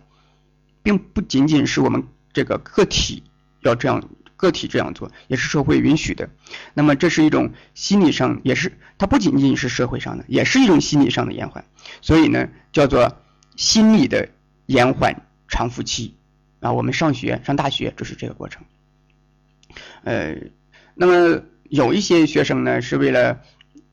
[0.85, 3.25] 并不仅仅是我们这个个体
[3.63, 6.31] 要这样，个体这样做，也是社会允许的。
[6.73, 11.65] 那么这是一种心理上，也是它不仅仅是社会上的，也是一种心理上的延缓。
[12.01, 13.21] 所以呢，叫做
[13.57, 14.29] 心理的
[14.67, 16.17] 延缓偿付期
[16.61, 16.73] 啊。
[16.73, 18.65] 我们上学上大学就是这个过程。
[20.05, 20.37] 呃，
[20.95, 23.41] 那么有一些学生呢，是为了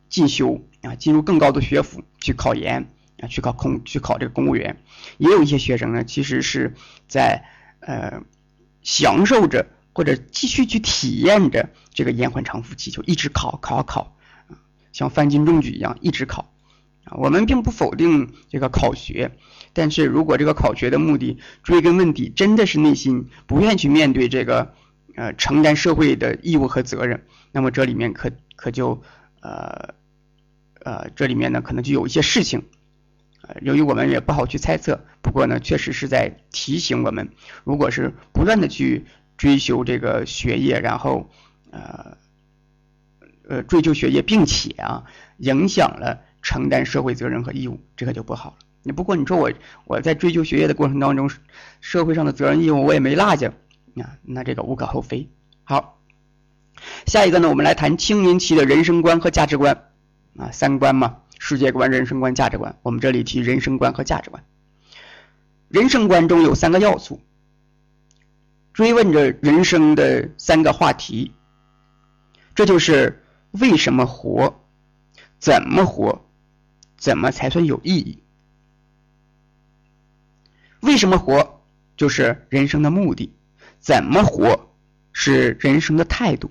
[0.10, 2.90] 进修啊，进入更高的学府去考研
[3.20, 4.76] 啊，去考公去考这个公务员；
[5.18, 6.76] 也有一些学生呢，其实是
[7.08, 7.44] 在
[7.82, 8.22] 呃
[8.82, 14.16] 享受着或者继续去体验着这个延缓偿付期，就一直考考考
[14.48, 14.56] 啊，
[14.94, 16.54] 像翻金中举一样一直考
[17.04, 17.18] 啊。
[17.18, 19.38] 我们并不否定这个考学，
[19.76, 24.74] 但是如果这个考学的目的追根问底，真的是内心不愿去面对这个。
[25.18, 29.02] 呃，承担社会的义务和责任，那么这里面可可就
[29.40, 29.94] 呃
[30.84, 32.64] 呃，这里面呢可能就有一些事情，
[33.42, 37.30] 呃，由于我们也不好去猜测，不过呢，确实是在提醒我们，
[37.64, 39.06] 如果是不断的去
[39.38, 41.30] 追求这个学业，然后
[41.72, 42.18] 呃
[43.48, 45.06] 呃追求学业，并且啊
[45.38, 48.65] 影响了承担社会责任和义务，这个就不好了。
[48.88, 49.52] 你不过你说我
[49.86, 51.28] 我在追求学业的过程当中，
[51.82, 53.52] 社会上的责任义务我也没落下。
[53.96, 55.28] 啊，那这个无可厚非。
[55.64, 56.00] 好，
[57.08, 59.90] 下一个呢，我们来谈青年期的人生观和价值观
[60.38, 62.78] 啊，三观嘛，世界观、人生观、价值观。
[62.84, 64.44] 我们这里提人生观和价值观。
[65.68, 67.22] 人生观中有三个要素，
[68.72, 71.32] 追问着人生的三个话题，
[72.54, 74.62] 这就是为什么活，
[75.40, 76.24] 怎么活，
[76.98, 78.22] 怎么才算有意义？
[80.86, 81.62] 为什么活，
[81.98, 83.34] 就是人生的目的。
[83.80, 84.72] 怎么活
[85.14, 86.50] 是人生的态度，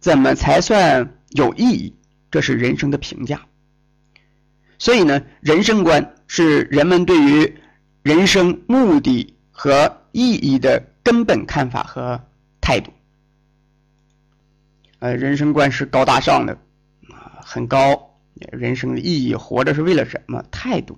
[0.00, 1.94] 怎么才算有意义？
[2.30, 3.46] 这是人生的评价。
[4.78, 7.54] 所以呢，人生观是人们对于
[8.02, 12.20] 人生目的和意义的根本看法和
[12.60, 12.92] 态度。
[14.98, 16.52] 呃，人生观是高大上的
[17.10, 18.04] 啊，很高。
[18.52, 20.44] 人生的意义，活着是为了什么？
[20.52, 20.96] 态度。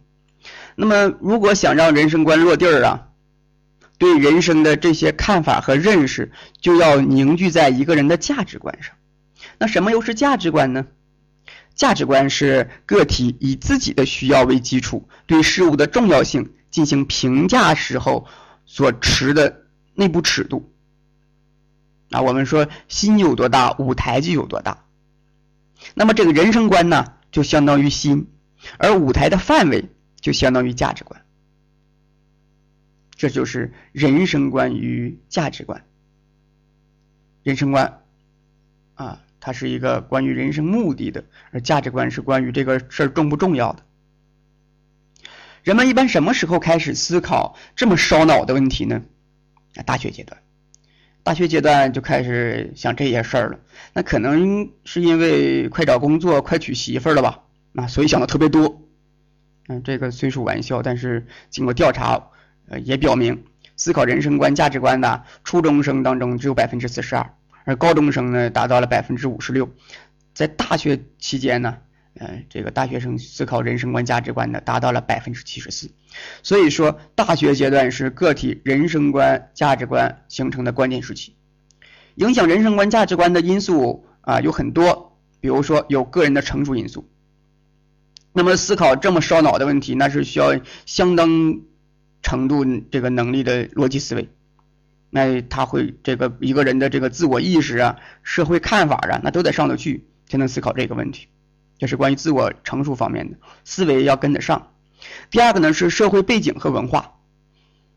[0.81, 3.09] 那么，如果想让人生观落地儿啊？
[3.99, 8.95] 对人生的这些看法和认识，就要凝聚在一个人的价值观上。
[9.59, 10.87] 那什么又是价值观呢？
[11.75, 18.27] 价值观是个体以自己的需要为基础，对事物的重要性进行评价时候
[18.65, 20.73] 所持的内部尺度。
[22.11, 24.85] 啊，我们说心有多大，舞台就有多大。
[25.93, 28.29] 那么这个人生观呢，就相当于心，
[28.79, 31.23] 而舞台的范围就相当于价值观。
[33.17, 35.85] 这就是人生观与价值观。
[37.43, 38.03] 人生观
[38.95, 43.83] 啊，它是一个关于人生目的的，而价值观是关于这个事儿重不重要的。
[45.63, 49.03] 人们一般什么时候开始思考这么烧脑的问题呢？
[49.75, 50.41] 啊，大学阶段，
[51.23, 53.61] 大学阶段就开始想这些事儿了。
[53.93, 57.43] 那可能是因为快找工作、快娶媳妇儿了吧？
[57.75, 58.83] 啊，所以想的特别多。
[59.71, 62.29] 嗯，这个虽属玩笑，但是经过调查。
[62.73, 69.69] 呃，也表明思考人生观、价值观的初中生当中只有百分之四十二，而高中生呢达到了百分之五十六。
[70.35, 71.79] 在大学期间呢，
[72.15, 75.91] 呃，这个大学生思考人生观、价值观的达到了百分之七十四。
[76.45, 81.35] 所以说，大学阶段是个体人生观、价值观形成的关键时期。
[82.15, 87.09] 影响人生观、价值观的因素啊有很多，比如说有个人的成熟因素。
[88.33, 91.61] 那么思考这么烧脑的问题，那是需要相当。
[92.23, 94.29] 程度这个能力的逻辑思维，
[95.09, 101.29] 那他会这个一个人的这个自我意识啊、社会看法啊，那都得上得去才能思考这个问题。
[101.79, 104.75] 这是关于自我成熟方面的思维要跟得上。
[105.31, 107.15] 第二个呢是社会背景和文化，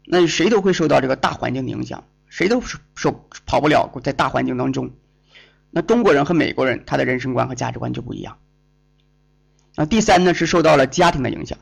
[0.06, 4.91] 那谁都会受到这个大环境的影响，谁都是受跑不了在大环境当中。
[5.69, 8.38] 那中国人和美国人他的人生观和价值观就不一样。
[9.75, 11.57] 啊第三呢是受到了家庭的影响。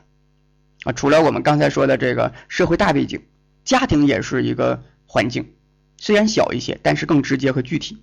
[0.84, 0.92] 啊。
[0.92, 3.22] 除了我们刚才说的这个社会大背景，
[3.64, 5.52] 家庭也是一个环境，
[5.96, 8.02] 虽然小一些，但是更直接和具体。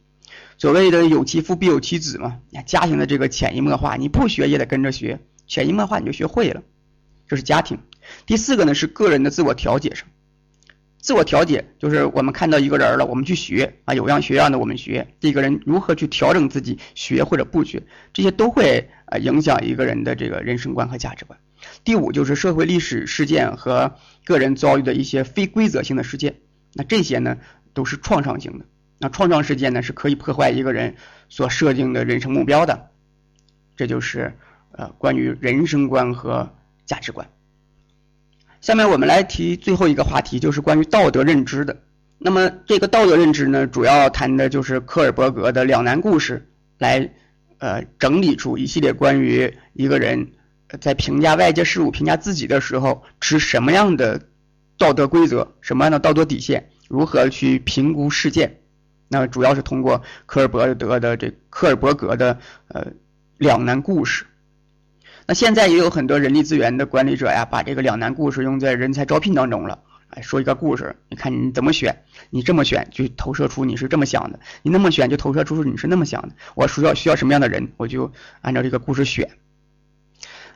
[0.57, 6.63] 所谓的有其父必有其子嘛，家庭的这个潜移默化，你不学也得跟着学，潜移默化你就学会了，
[7.27, 7.79] 这是家庭。
[8.25, 10.07] 第四个呢是个人的自我调节上，
[11.01, 17.81] 自我调节就是我们看到一个人了，我们去学啊，有样学样的我们学，这个人如何去调整自己，学或者不学，
[18.13, 21.39] 这些都会啊影响一个人的这个人生观和价值观。
[21.83, 26.35] 第五就是社会历史事件和个人遭遇的一些非规则性的事件，
[26.73, 27.37] 那这些呢
[27.73, 28.65] 都是创伤性的。
[28.97, 30.95] 那创伤事件呢，是可以破坏一个人
[31.29, 32.89] 所设定的人生目标的，
[33.77, 34.33] 这就是
[34.73, 36.53] 呃关于人生观和
[36.85, 37.29] 价值观。
[38.61, 41.77] 下面我们来提最后一个话题，就是关于道德认知的。
[42.17, 47.09] 那么这个道德认知呢，主要谈的就是科尔伯格的两难故事，来
[47.59, 50.31] 呃整理出一系列关于一个人
[50.81, 54.21] 在评价外界事物、评价自己的时候持什么样的
[54.77, 58.57] 道德规则、什么样的道德底线，如何去评估事件。
[59.07, 62.87] 那主要是通过科尔伯德的这科尔伯格的呃
[63.37, 64.25] 两难故事。
[65.29, 69.77] 那现在也有很多人力资源的管理者呀，把这个两难故事用在人才招聘当中了。
[70.09, 71.95] 哎，说一个故事，你看你怎么选？
[72.31, 76.29] 你这么选就投射出你是这么想的，你那么选就投射出你是那么想的。
[76.55, 78.11] 我需要需要什么样的人，我就
[78.41, 79.29] 按照这个故事选。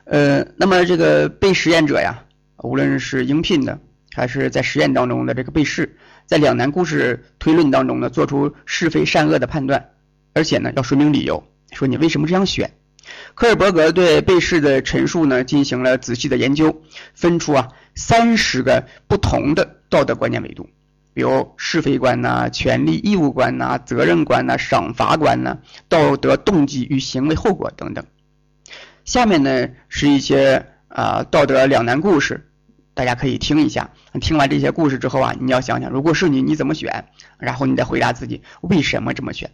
[0.06, 2.24] 呃，那么这个被实验者呀，
[2.56, 3.78] 无论是应聘的
[4.12, 5.96] 还是在实验当中的这个被试。
[6.26, 9.90] 在两难故事推论当中呢，做出是非善恶的判断，
[10.32, 12.72] 而且呢要说明理由，说你为什么这样选。
[13.34, 16.82] 科尔伯格对被试的陈述呢进行了仔细的研究，
[17.14, 20.68] 分出啊三十个不同的道德观念维度，
[21.12, 28.04] 比如是非观呐、权利义务观呐、责任观呐、赏罚观呐、道德动机与行为后果等等。
[29.04, 32.48] 下面呢是一些啊道德两难故事。
[32.96, 37.06] 大家可以听一下，听完这些故事之后啊，你要想想，如果是你，你怎么选？
[37.38, 39.50] 然后你再回答自己为什么这么选。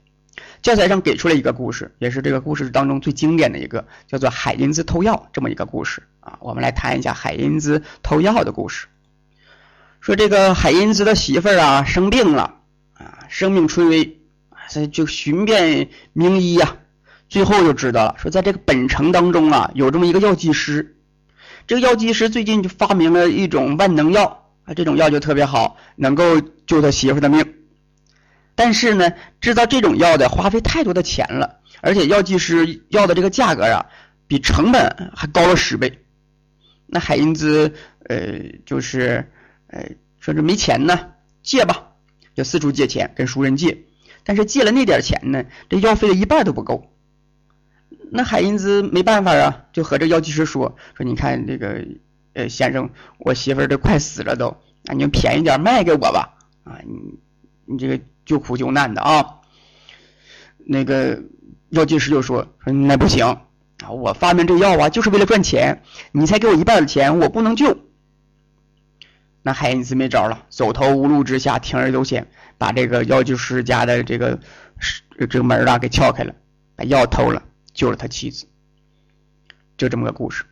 [0.63, 6.37] 教材上给出了一个故事，也是这个故事当中最经典的一个，叫做海因兹偷药这么一个故事啊。
[6.41, 8.87] 我们来谈一下海因兹偷药的故事。
[10.01, 12.57] 说这个海因兹的媳妇儿啊生病了
[12.95, 14.21] 啊，生命垂危，
[14.69, 16.77] 所以就寻遍名医呀，
[17.29, 20.97] 最后就知道了，说在这个本城当中啊，有这么一个药剂师。
[21.67, 27.55] 这个药剂师最近就发明了一种万能药啊，这种药就特别好，能够救他媳妇儿的命。
[28.63, 33.87] 但是呢，制造这种药的花费太多的钱了，而且药剂师要的这个价格啊，
[34.27, 36.05] 比成本还高了十倍。
[36.85, 37.73] 那海因兹
[38.07, 39.31] 呃，就是
[39.69, 41.93] 呃，说这没钱呢，借吧，
[42.35, 43.79] 就四处借钱跟熟人借，
[44.25, 46.93] 但是借了那点钱呢，这药费的一半都不够。
[48.13, 51.83] 那海因兹没办法啊，就和这药剂师说说，你看这个
[52.35, 54.49] 呃先生，我媳妇儿都快死了都，
[54.85, 57.19] 啊你就便宜点卖给我吧，啊你
[57.65, 57.99] 你这个
[58.31, 59.41] 救苦救难的啊。
[60.65, 61.21] 那个
[61.71, 63.27] 药剂师就说说那不行
[63.83, 67.77] 啊，我发明这药啊就是为了赚钱，你才给我一半的钱，我不能救。
[69.43, 74.39] 那海因斯没招了，走投无路之下，铤而走险，把这个药剂师家的这个
[75.19, 76.33] 这个门啊给撬开了，
[76.77, 77.43] 把药偷了。
[77.73, 78.47] 救了他妻子，
[79.79, 80.45] 就这么个故事。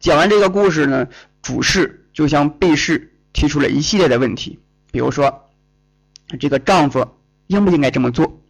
[0.00, 1.06] 讲完这个故事呢，
[1.40, 4.58] 主事就向被试提出了一系列的问题，
[4.90, 5.49] 比如说，
[6.38, 7.06] 这个丈夫
[7.46, 8.40] 应不应该这么做？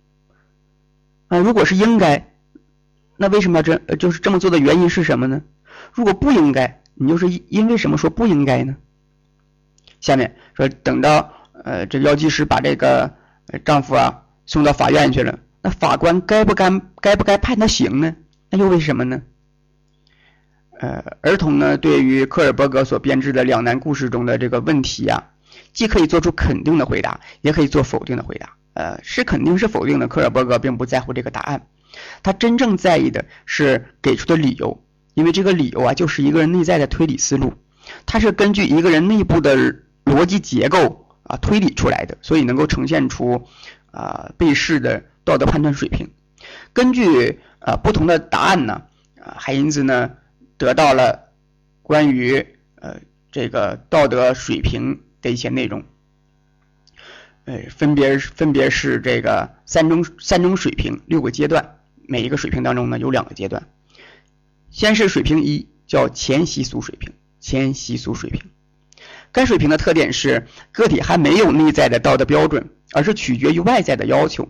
[1.29, 2.35] 啊，如果是应该，
[3.17, 5.43] 那为什么要这就是这么做的原因是什么呢？
[5.93, 8.77] 如果不应该，你又是因为什么说不应该呢？
[10.01, 11.33] 下面说，等到
[11.65, 13.15] 呃这药剂师把这个
[13.65, 15.39] 丈夫啊送到法院去了。
[15.63, 18.17] 那法官该不该该不该判他刑呢？
[18.51, 19.23] 那又为什么呢？
[20.81, 25.23] 呃，儿童呢，对于科尔伯格所编制的两难故事中的这个问题呀，
[25.73, 28.57] 既可以做出肯定的回答，也可以做否定的回答。
[28.75, 31.67] 呃，是肯定是否定的，科尔伯格并不在乎这个答案，
[32.23, 34.83] 他真正在意的是给出的理由，
[35.15, 37.55] 因为这个理由啊，就是一个人内在的推理思路，
[38.07, 39.57] 它是根据一个人内部的
[40.05, 43.47] 逻辑结构啊推理出来的，所以能够呈现出
[43.91, 45.05] 啊被试的。
[45.23, 46.11] 道德判断水平，
[46.73, 48.83] 根据呃不同的答案呢，
[49.23, 50.11] 啊海因兹呢
[50.57, 51.31] 得到了
[51.83, 52.45] 关于
[52.77, 52.97] 呃
[53.31, 55.85] 这个道德水平的一些内容，
[57.45, 63.69] 呃分别分别是这个三种三种水平六个阶段，每一个水平当中呢有两个阶段，
[64.71, 68.43] 先是水平一叫前习俗水平，前习俗水平，
[69.33, 74.49] 该水平的特点是个体还没有内在的道德标准，而是取决于外在的要求。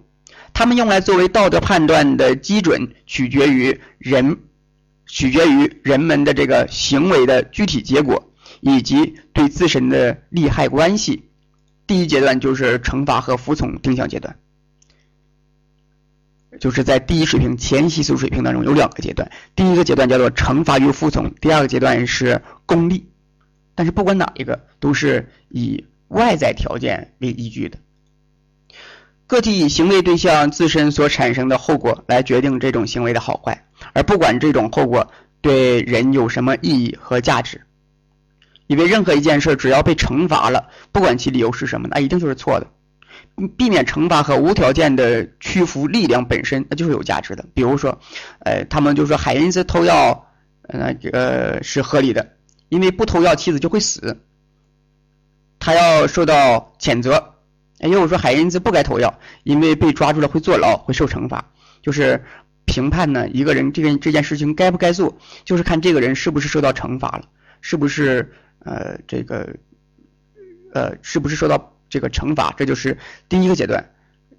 [0.52, 4.38] 他们用来作为道德判断的基准，取决于人
[5.06, 8.29] 取决于人们的这个行为的具体结果
[8.60, 11.28] 以及对自身的利害关系。
[11.86, 14.36] 第一阶段就是惩罚和服从定向阶段，
[16.60, 23.08] 就是在第一水平前习俗水平当中有两个阶段，第一个阶段叫做惩罚与服从，第二个阶段是功利。
[23.74, 27.78] 但是不管哪一个，都是以外在条件为依据的。
[29.26, 37.60] 个体以行为对象自身所产生的后果来决定这种行为的好坏，而不管这种后果对人有什么意义和价值。
[38.70, 42.68] 以为任何一件事只要被惩罚了，不管其理由是什么，那一定就是错的。
[43.58, 47.44] 避免惩罚和无条件的屈服力量本身，那就是有价值的。
[47.52, 47.98] 比如说，
[48.38, 50.24] 呃，他们就说海因斯偷药，
[50.62, 52.34] 呃，这个是合理的，
[52.68, 54.20] 因为不偷药妻子就会死，
[55.58, 57.34] 他要受到谴责。
[57.80, 61.44] 也有说海因斯不该偷药，因为被抓住了会坐牢，会受惩罚。
[61.82, 62.24] 就是
[62.66, 67.24] 评判呢，一个人这个这件事情该不该做，就是看这个人是不是受到惩罚了，
[67.60, 68.32] 是不是
[68.64, 69.56] 呃这个
[70.72, 72.98] 呃是不是受到这个惩罚，这就是
[73.28, 73.90] 第一个阶段，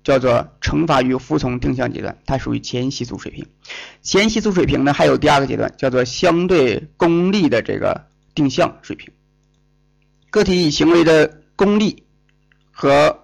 [0.04, 3.46] 叫做惩罚与服从定向阶段，它属于前习俗水平。
[4.02, 9.12] 前习俗水平呢，还有第二个阶段，叫做相对功利的这个定向水平。
[10.30, 12.04] 个体以行为的功利
[12.72, 13.20] 和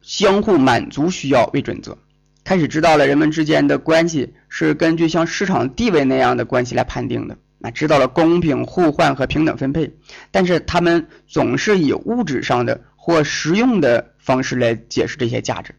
[0.00, 1.98] 相互满足需要为准则，
[2.42, 7.36] 开始知道了人们之间的关系是根据像市场地位那样的关系来判定的。
[7.60, 9.92] 啊，知道了公平互换和平等分配，
[10.30, 15.74] 但是他们总是以物质上的或实用的方式来解释这些价值。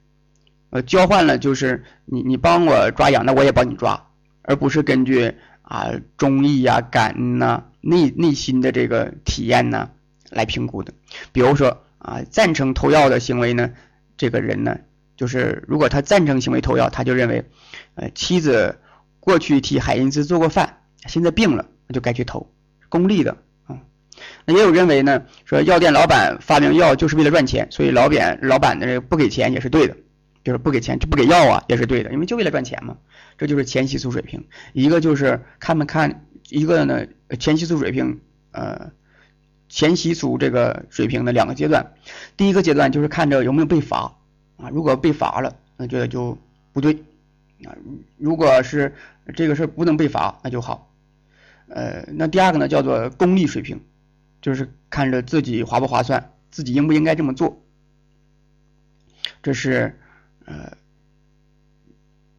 [0.69, 4.07] 呃，交换了就是你你帮我抓羊，那我也帮你抓，
[4.41, 9.89] 而不是根据啊忠义呀、感恩呐、内内心的这个体验呢
[10.29, 10.93] 来评估的。
[11.31, 13.71] 比如说啊，赞成偷药的行为呢。
[14.17, 14.77] 这个人呢，
[15.15, 17.45] 就是如果他赞成行为投药，他就认为，
[17.95, 18.77] 呃，妻子
[19.21, 22.51] 过去替海因斯做过饭，现在病了，那就该去投，
[22.89, 23.77] 公立的啊。
[24.45, 29.95] 那也有认为呢，说药店老板发明药就是为了赚钱，所以老板老板的这个不给钱也是对的，
[30.43, 32.97] 就是不给钱就不给药啊，也是对的，因为就为了赚钱嘛。
[33.37, 37.05] 这就是前习俗水平，一个就是看没看，一个呢
[37.39, 38.19] 前习俗水平，
[38.51, 38.91] 呃。
[39.71, 41.93] 前习俗这个水平的两个阶段，
[42.35, 44.17] 第一个阶段就是看着有没有被罚
[44.57, 46.35] 啊，如果被罚了，那觉得就
[46.73, 46.91] 不对
[47.63, 47.69] 啊；
[48.17, 48.95] 如果是
[49.35, 50.88] 这个事不能被罚，那就好。
[51.69, 53.79] 呃，那第二个呢叫做功利水平，
[54.41, 57.63] 就是看着自己划不划算，自己应不应该这么做。
[59.41, 59.99] 这是
[60.45, 60.75] 呃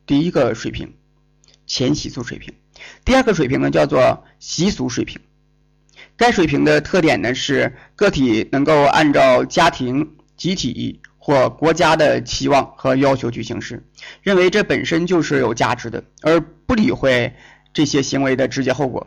[0.04, 0.94] 第一个水平，
[1.66, 2.52] 前习俗水平。
[3.04, 5.20] 第二个水平呢叫做习俗水平。
[6.16, 13.82] 该水平的特点呢是个体能够按照家庭、集体或国家的期望和要求去行事，
[14.22, 17.34] 认为这本身就是有价值的，而不理会
[17.72, 19.06] 这些行为的直接后果。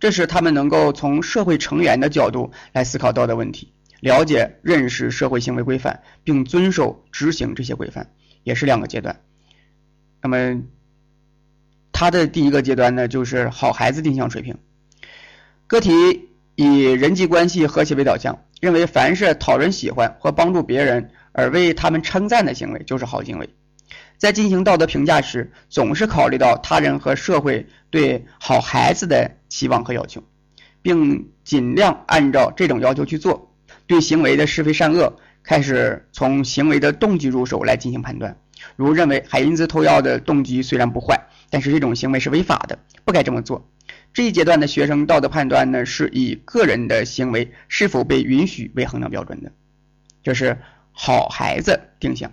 [0.00, 8.10] 这是他们能够从社会成员的角度来思考道德问题，了解、认识社会行为规范，并遵守、执行这些规范，
[8.42, 9.20] 也是两个阶段。
[10.22, 10.62] 那么，
[11.92, 14.56] 他的第一个阶段呢，就是好孩子定向水平。
[15.66, 23.50] 个体以人际关系和谐为导向，认为凡是讨人喜欢或帮助别人而为他们称赞的行为就是好行为。
[24.16, 30.24] 在进行道德评价时，总是考虑到他人和社会对好孩子的期望和要求，
[30.80, 33.54] 并尽量按照这种要求去做。
[33.86, 38.38] 对行为的是非善恶，开始从行为的动机入手来进行判断。
[38.76, 43.68] 如认为海因兹偷药的动机虽然不坏，但是这种行为是违法的，不该这么做。
[44.12, 49.52] 这一阶段的学生道德判断呢，是以个人的行为是否被允许为衡量标准的，
[50.22, 50.58] 就是
[50.92, 52.32] 好孩子定向。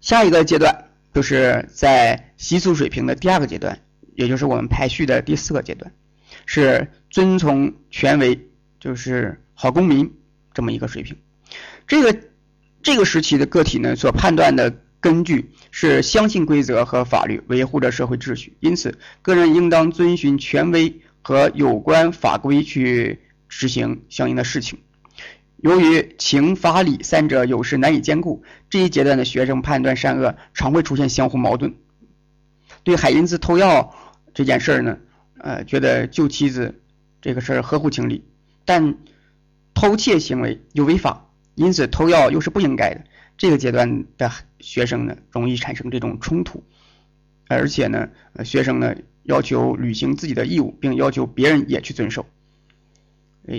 [0.00, 3.80] 下一个阶段就是在习俗水平的第二个阶段，
[4.20, 5.90] 也就是我们排序的第四个阶段，
[6.44, 8.38] 是遵从权威，
[8.78, 10.12] 就是好公民
[10.52, 11.16] 这么一个水平。
[11.86, 12.20] 这个
[12.82, 14.72] 这个时期的个体呢，所判断的。
[15.02, 23.18] 根据是相信规则和法律，维护着社会秩序，因此个人应当遵循权威和有关法规去
[23.48, 24.78] 执行相应的事情。
[25.56, 31.74] 由于情法理三者有时难以兼顾，这一阶段的学生判断善恶常会出现相互矛盾。
[32.84, 33.94] 对海因斯偷药
[34.34, 34.98] 这件事儿呢，
[35.38, 36.80] 呃，觉得救妻子
[37.20, 38.24] 这个事儿合乎情理，
[38.64, 38.96] 但
[39.74, 43.04] 偷窃行为又违法，因此偷药又是不应该的。
[43.36, 46.62] 这个阶段的学生呢，容易产生这种冲突，
[47.48, 48.10] 而且呢，
[48.44, 52.26] 学生呢要求履行自己的义务，并要求别人也去遵守，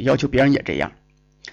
[0.04, 0.92] 要求别人也这样。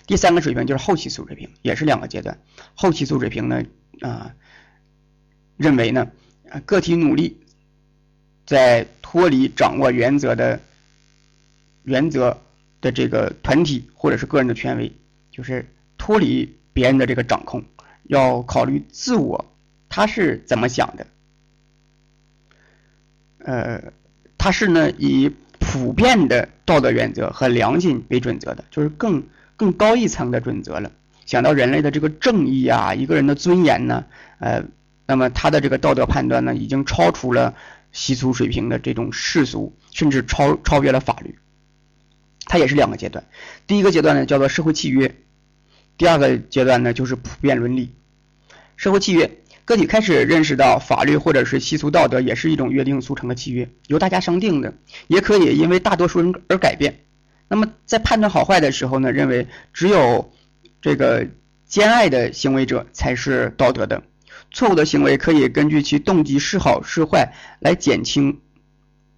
[0.07, 2.39] 第三个水平就是后期素水平，也是两个阶段。
[2.75, 3.63] 后期素水平呢，
[4.03, 4.35] 啊，
[5.57, 6.11] 认为呢，
[6.67, 7.41] 个体努力
[8.45, 10.61] 在脱离掌握原则的
[11.85, 12.37] 原则
[12.83, 14.93] 的这个团体或者是个人的权威，
[15.31, 17.65] 就是脱离别人的这个掌控，
[18.03, 19.51] 要考虑自我
[19.89, 21.07] 他是怎么想的。
[23.39, 23.83] 呃，
[24.37, 29.23] 他是呢以普遍的道德原则和良心为准则的，就是更
[29.57, 30.93] 更高一层的准则了。
[31.25, 34.05] 想到人类的这个正义啊，一个人的尊严呢，
[34.39, 34.63] 呃，
[35.07, 37.55] 那么他的这个道德判断呢，已经超出了
[37.99, 41.37] 习俗水平的这种世俗，甚至超超越了法律。
[42.47, 43.27] 它也是两个阶段，
[43.67, 45.17] 第一个阶段呢叫做社会契约，
[45.97, 47.93] 第二个阶段呢就是普遍伦理。
[48.77, 49.29] 社会契约。
[49.65, 54.73] 个体开始认识到，法律或者是习俗道德也是一种约定俗成的契约，由大家商定的，
[55.09, 57.01] 也可以因为大多数人而改变。
[57.49, 60.33] 那么在判断好坏的时候呢，认为只有
[60.81, 61.27] 这个
[61.67, 64.03] 兼爱的行为者才是道德的，
[64.51, 68.41] 错误的行为可以根据其动机是好是坏来减轻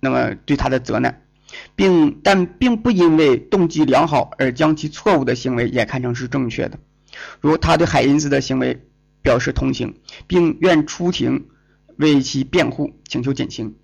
[0.00, 1.22] 那么对他的责难，
[1.74, 6.78] 并但并不因为动机良好而将其错误的行为也看成是正确的。
[7.40, 8.86] 如他对海因斯的行为。
[9.22, 11.48] 表示同情，并愿出庭
[11.98, 13.74] 为其辩护，请求减轻。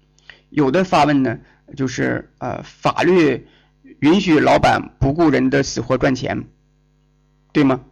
[0.49, 1.40] 有的发问呢，
[1.76, 3.47] 就是呃，法律
[4.01, 6.44] 允许老板不顾人的死活赚钱，
[7.53, 7.82] 对吗？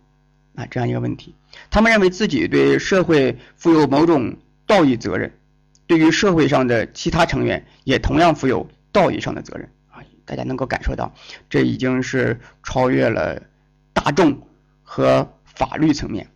[0.54, 1.34] 啊，这样一个问题。
[1.70, 4.36] 他们认为自己对社会负有某种
[4.66, 5.32] 道义责任，
[5.86, 10.02] 对于社会上的其他成员也同样负有道义上的责任啊。
[10.24, 11.14] 大家能够感受到，
[11.50, 13.42] 这已经是超越了
[13.92, 14.46] 大众
[14.82, 16.28] 和法律层面。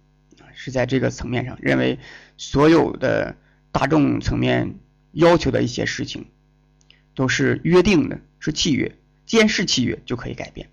[0.61, 2.01] 是在这个层面上认为，
[2.37, 3.37] 所有的
[3.71, 4.75] 大众层面
[5.13, 6.27] 要求的一些事情，
[7.15, 8.97] 都是约定的，是契约。
[9.25, 10.69] 既然是契约，就可以改变。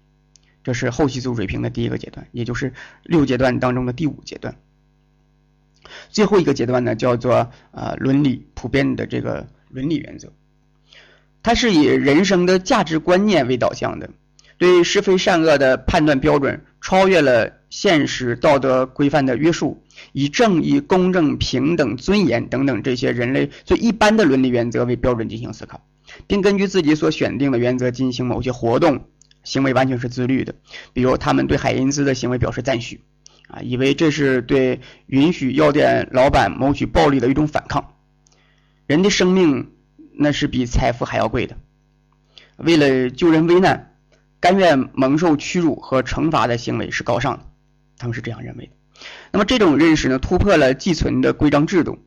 [0.66, 4.56] 这是后习俗水平的第一个阶段，也就是六阶段当中的第五阶段。
[6.10, 10.34] 最后一个阶段呢，叫做呃伦理普遍的这个伦理原则，
[11.44, 14.10] 它是以人生的价值观念为导向的，
[14.58, 17.54] 对是非善恶的判断标准超越了。
[17.72, 25.86] 现实道德规范的约束，以正义、公正、平等、尊严等等这些人类最一般的伦理原则为标准进行思考，
[26.26, 29.10] 并根据自己所选定的原则进行某些活动
[29.46, 30.54] 行为，完全是自律的。
[30.92, 33.00] 比如，他们对海因兹的行为表示赞许，
[33.48, 37.94] 啊，以为这是对允许药店老板谋取暴利的一种反抗。
[38.88, 39.72] 人的生命
[40.14, 41.56] 那是比财富还要贵的，
[42.58, 43.96] 为了救人危难，
[44.40, 47.46] 甘愿蒙受屈辱和惩罚的行为是高尚的。
[47.98, 48.72] 他们是这样认为的。
[49.32, 52.00] 那么这种认识呢，突破了既存的规章制度，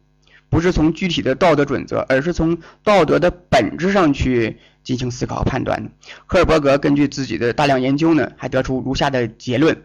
[0.48, 4.58] 不是从具体的道德准则，而是从道德的本质上去
[4.88, 5.90] 进行思考判断的。
[6.24, 9.82] 赫尔伯格根据自己的大量研究呢，还得出如下的结论：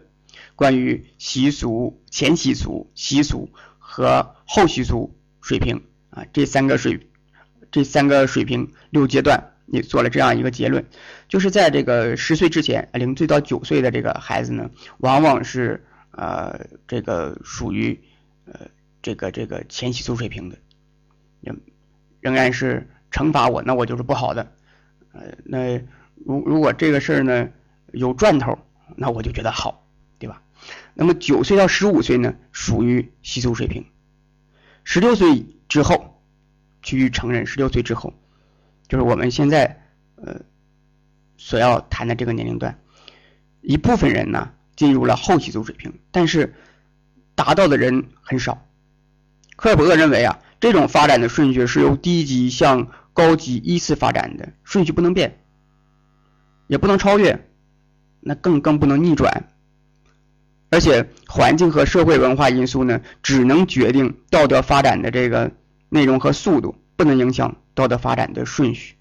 [0.56, 7.06] 关于习俗、前习俗、习俗和后习俗水平啊，这三个水
[7.70, 10.86] 这三个水平六阶段，你做了这样一个结论，
[11.28, 15.84] 就是在这个十岁之前，零岁到九岁的这个孩子呢，往往是。
[16.16, 18.00] 呃，这个属于
[18.44, 18.68] 呃
[19.02, 20.56] 这个这个前习俗水平的，
[21.40, 21.58] 仍
[22.20, 24.52] 仍然是惩罚我，那我就是不好的。
[25.14, 25.78] 呃，那
[26.26, 27.48] 如如果这个事儿呢
[27.92, 28.58] 有赚头，
[28.96, 29.86] 那我就觉得好，
[30.18, 30.42] 对吧？
[30.92, 33.86] 那么九岁到十五岁呢，属于习俗水平。
[34.84, 36.20] 十六岁之后
[36.82, 38.12] 趋于成人，十六岁之后
[38.88, 39.82] 就是我们现在
[40.16, 40.40] 呃
[41.38, 42.78] 所要谈的这个年龄段，
[43.62, 44.50] 一部分人呢。
[44.76, 46.52] 进入了后习俗水平，但是
[47.36, 48.66] 达到的人很少。
[49.54, 55.40] 科尔伯格认为啊，这种发展的顺序是由低级向高级依次发展的，顺序不能变，
[56.66, 57.48] 也不能超越，
[58.20, 59.48] 那更更不能逆转。
[60.70, 65.52] 而且环境和社会文化因素呢，只能决定道德发展的这个
[65.88, 68.96] 内容和速度，不能影响道德发展的顺序。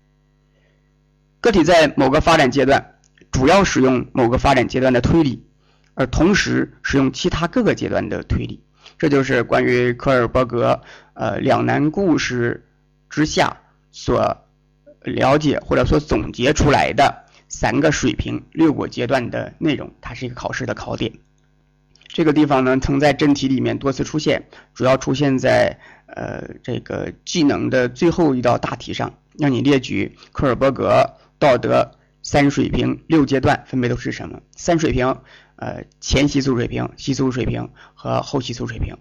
[1.41, 2.95] 个体在某个发展阶段，
[3.32, 5.45] 主要使用某个发展阶段的推理。
[5.95, 8.64] 而同时使用其他各个阶段的推理，
[8.97, 10.82] 这就是关于科尔伯格
[11.14, 12.68] 呃两难故事
[13.11, 13.57] 之下
[13.94, 14.46] 所
[15.04, 19.89] 了解或者说总结出来的三个水平六个阶段的内容。
[20.02, 21.14] 它是一个考试的考点。
[22.08, 31.91] 这个地方呢，曾在真题里面多次出现，主要出现在呃这个技能的最后一道大题上，让你列举科尔伯格道德
[32.22, 34.41] 三水平六阶段分别都是什么？
[34.58, 35.16] 三水平。
[35.56, 38.98] 呃，前习俗水平、习俗水平和后习俗水平。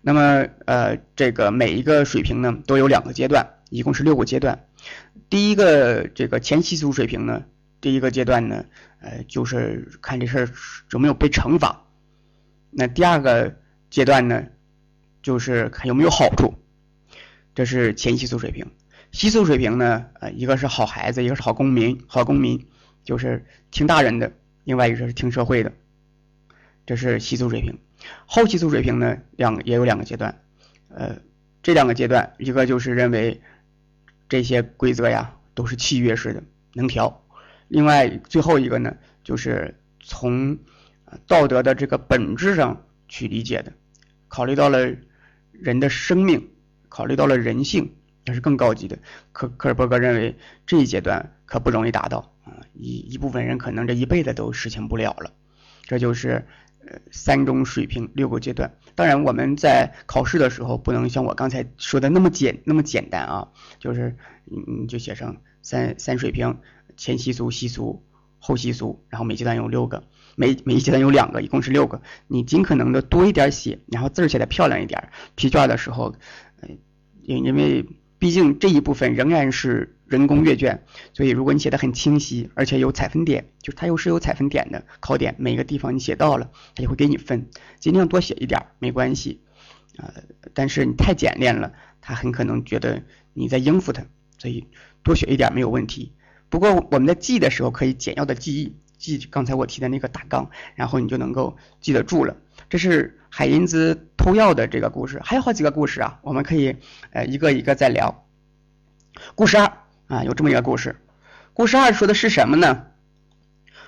[0.00, 4.68] 那么，呃，这个每一个水平呢，都有两个阶段，一共是六个阶段。
[5.28, 7.44] 第一个这个前习俗水平呢，
[7.80, 8.64] 第一个阶段呢，
[9.00, 10.48] 呃，就是看这事儿
[10.92, 11.84] 有没有被惩罚。
[12.70, 13.56] 那第二个
[13.90, 14.44] 阶段呢，
[15.22, 16.54] 就是看有没有好处。
[17.54, 18.66] 这是前习俗水平。
[19.12, 22.66] 习俗水平呢，呃，一个是好孩子，一个是好公民，好公民
[23.02, 24.32] 就是听大人的，
[24.64, 25.72] 另外一个是听社会的，
[26.84, 27.78] 这是习俗水平。
[28.26, 30.42] 后习俗水平呢，两也有两个阶段，
[30.88, 31.16] 呃，
[31.62, 33.40] 这两个阶段，一个就是认为
[34.28, 36.42] 这些规则呀都是契约式的，
[36.74, 37.22] 能调；
[37.68, 40.58] 另外最后一个呢，就是从
[41.26, 43.72] 道德的这个本质上去理解的，
[44.28, 44.92] 考虑到了
[45.52, 46.48] 人的生命，
[46.88, 48.98] 考虑到了人性，那是更高级的。
[49.32, 55.32] 科科尔伯格认为这一阶段可不容易达到啊，一一部分人可能这一辈子都实现不了了，
[55.84, 56.46] 这就是。
[56.88, 58.72] 呃，三种水平，六个阶段。
[58.94, 63.48] 当然，我们在考试的时候不能像我刚才说的那么简那么简单啊，
[63.80, 66.58] 就是你你就写上三三水平，
[66.96, 68.04] 前习俗、习俗、
[68.38, 70.04] 后习俗，然后每阶段有六个，
[70.36, 72.00] 每每一阶段有两个，一共是六个。
[72.28, 75.10] 你尽可能的多一点写，然后字儿写的漂亮一点。
[75.34, 76.14] 批卷的时候，
[76.60, 76.68] 呃，
[77.22, 77.84] 因因为
[78.18, 79.95] 毕竟这一部分仍然是。
[80.06, 87.48] 人工阅卷，所以如果你写的很清晰，而且有采分点，就是它又是有采分点的考点，每个地方你写到了，它就会给你分。
[87.80, 89.40] 尽量多写一点没关系，
[89.98, 90.12] 呃，
[90.54, 93.02] 但是你太简练了，他很可能觉得
[93.32, 94.04] 你在应付他，
[94.38, 94.68] 所以
[95.02, 96.12] 多写一点没有问题。
[96.48, 102.36] 不过我们在记的时候可以简要的记忆，记刚才我提的那个大纲，然后你就能够记得住了。
[102.70, 106.76] 这是海因兹偷药的这个故事，还有好几个故事啊，我们可以
[107.10, 108.24] 呃一个一个再聊。
[109.34, 109.85] 故事二。
[110.08, 110.94] 啊，有这么一个故事。
[111.52, 112.84] 故事二说的是什么呢？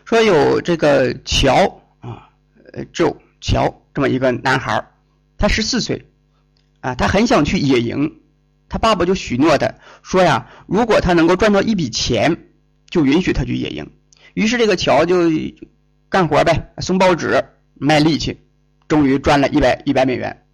[0.05, 2.29] 说有这个乔啊，
[2.73, 4.85] 呃，就乔这么一个男孩
[5.37, 6.07] 他十四岁
[6.81, 8.21] 啊，他很想去野营，
[8.69, 12.37] 他爸爸就许诺他说呀，如果他能够赚到一笔钱，
[12.91, 13.89] 就允许他去野营。
[14.35, 15.31] 于是这个乔就
[16.09, 17.45] 干活呗，送报纸、
[17.75, 18.41] 卖力气，
[18.89, 20.45] 终于赚了一百一百美元。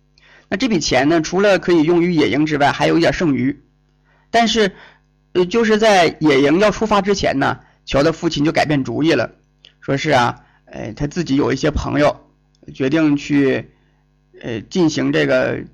[0.49, 3.65] 那这笔钱呢，除了可以用于野营之外，还有一点剩余，
[4.31, 4.75] 但是。
[5.35, 9.33] 呃，就是在野营要出发之前呢，乔的父亲就改变主意了，
[9.81, 12.31] 说是啊，呃，他自己有一些朋友，
[12.73, 13.71] 决定去，
[14.41, 15.65] 呃，进行这个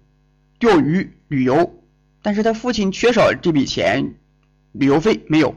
[0.58, 1.82] 钓鱼旅游，
[2.22, 4.14] 但是他父亲缺少这笔钱，
[4.72, 5.54] 旅游费没有，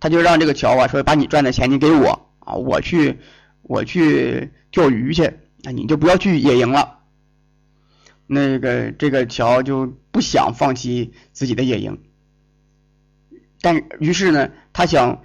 [0.00, 3.18] 他就让这个乔啊说，把你赚的钱你给我啊，我去
[3.62, 5.32] 我去钓鱼去，
[5.62, 6.98] 那你就不要去野营了。
[8.26, 12.00] 那个这个乔就不想放弃自己的野营。
[13.64, 15.22] 但于是呢，他想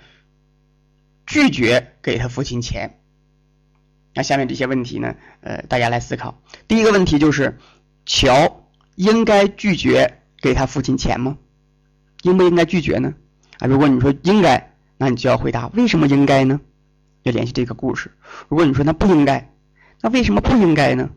[1.28, 3.02] 拒绝给他父亲钱。
[4.14, 6.42] 那下面这些问题呢，呃，大家来思考。
[6.66, 7.58] 第一个问题就是，
[8.06, 11.38] 乔应该拒绝给他父亲钱吗？
[12.22, 13.14] 应不应该拒绝呢？
[13.58, 16.62] 啊，如果你说应该，那你就要回答为什么应该呢？
[17.24, 18.10] 要联系这个故事。
[18.48, 19.54] 如果你说那不应该，
[20.00, 21.10] 那为什么不应该呢？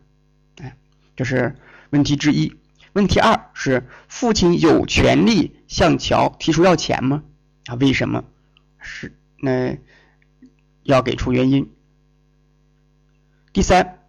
[0.61, 0.75] 哎，
[1.15, 1.55] 这是
[1.91, 2.53] 问题之一。
[2.93, 7.23] 问题二是父亲有权利向乔提出要钱吗？
[7.65, 8.23] 啊，为什么？
[8.79, 9.79] 是那
[10.83, 11.71] 要给出原因。
[13.51, 13.99] 第三，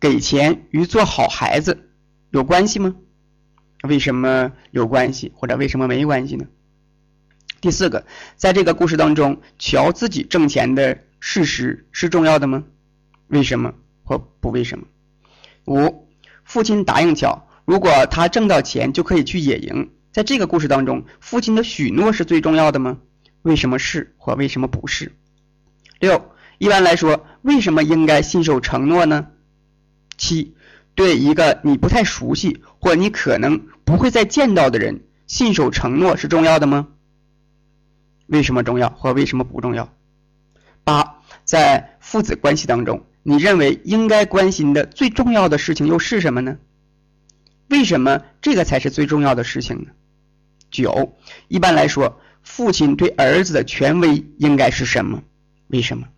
[0.00, 1.90] 给钱与做好孩子
[2.30, 2.96] 有关系吗？
[3.88, 6.46] 为什么有关系，或者为什么没关系呢？
[7.60, 8.04] 第四个，
[8.34, 12.64] 在这个故事当中，乔自己挣钱的事实是重要的吗？
[13.28, 14.86] 为什么或不为什么？
[15.66, 16.08] 五，
[16.42, 17.46] 父亲答应乔。
[17.64, 22.98] 如果他挣到钱就可以去野营，在这个故事当中，父亲的许诺是最重要的吗？
[23.42, 25.12] 为什么是或为什么不是？
[25.98, 29.28] 六，一般来说，为什么应该信守承诺呢？
[30.16, 30.54] 七，
[30.94, 36.88] 对一个你不太熟悉或你可能不会再见到的人，信守承诺是重要的吗？
[38.26, 39.92] 为什么重要或为什么不重要？
[40.84, 46.58] 八，在父子关系当中，你认为应该关心的最重要的事情又是什么呢？
[47.68, 49.90] 为什么这个才是最重要的事情呢？
[50.70, 51.16] 九，
[51.48, 55.22] 一般来说，父亲对儿子的权威应该是什么？
[55.68, 56.08] 为什么？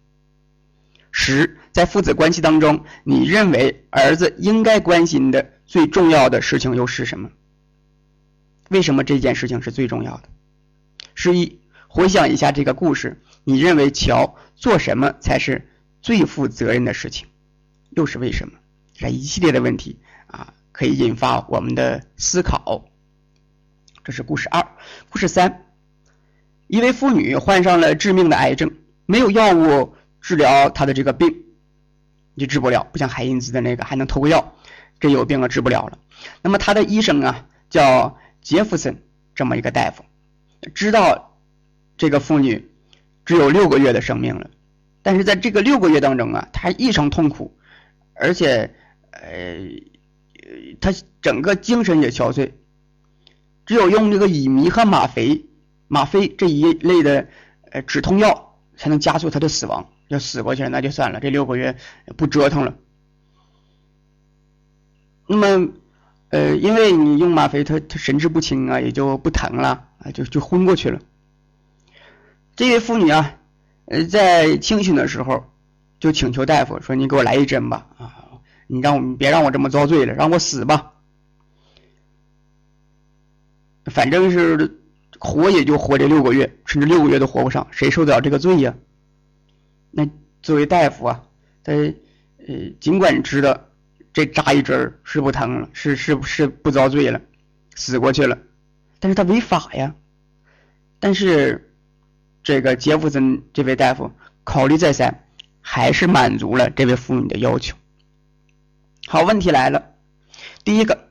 [1.13, 7.31] 十，在父子关系当中，你认为儿子应该关心的最重要的事情又是什么？
[8.69, 10.29] 为什么这件事情是最重要的？
[11.15, 15.69] 十一，回想一下这个故事，你认为乔做什么才是
[16.03, 17.29] 最负责任的事情？
[17.91, 18.59] 又是为什么？
[18.95, 20.01] 这一系列的问题。
[20.77, 22.85] 可以引发我们的思考。
[24.05, 24.63] 这是故事二。
[25.09, 25.65] 故事三：
[26.67, 28.71] 一位妇女患上了致命的癌症，
[29.07, 31.35] 没有药物治疗她的这个病，
[32.35, 32.87] 你治不了。
[32.93, 34.53] 不像海因兹的那个还能偷个药，
[35.01, 35.99] 这有病了治不了了。
[36.43, 39.03] 那么他的医生啊，叫杰弗森
[39.35, 40.05] 这么一个大夫，
[40.75, 41.39] 知道
[41.97, 42.71] 这个妇女
[43.25, 44.51] 只有六个月的生命了，
[45.03, 47.57] 但是在这个六个月当中啊，她异常痛苦，
[48.13, 48.75] 而且
[49.11, 49.96] 呃。
[50.81, 52.53] 他整个精神也憔悴，
[53.65, 55.47] 只有用这个乙醚和吗啡
[55.89, 57.29] 吗啡这一类的
[57.71, 59.89] 呃止痛药才能加速他的死亡。
[60.09, 61.77] 要死过去了，那就算了，这六个月
[62.17, 62.77] 不折腾了。
[65.27, 65.73] 那么，
[66.29, 71.01] 呃，因为你用吗啡，他他神志不清啊，也就不疼了啊，就就昏过去了。
[72.55, 73.37] 这位妇女啊，
[73.87, 75.51] 呃，在清醒的时候
[75.99, 78.16] 就请求大夫说：“你给我来一针吧，啊，
[78.67, 80.93] 你让我别让我这么遭罪了，让我死吧。
[83.87, 84.81] 反正是
[85.19, 88.75] 活也就活这六个月，甚至六个月都活不上，谁受得了这个罪呀？”
[89.93, 90.09] 那
[90.43, 91.23] 作为大夫啊，
[91.63, 91.95] 他呃
[92.81, 93.69] 尽管知道
[94.13, 97.21] 这扎一针是不疼了，是是是不遭罪了，
[97.75, 98.39] 死过去了，
[98.99, 99.95] 但是他违法呀。
[100.99, 101.73] 但是
[102.43, 104.11] 这个杰弗森这位大夫
[104.45, 105.25] 考虑再三，
[105.61, 107.77] 还是满足了这位妇女的要求。
[109.09, 109.95] 好，问题来了，
[110.65, 111.09] 第一个，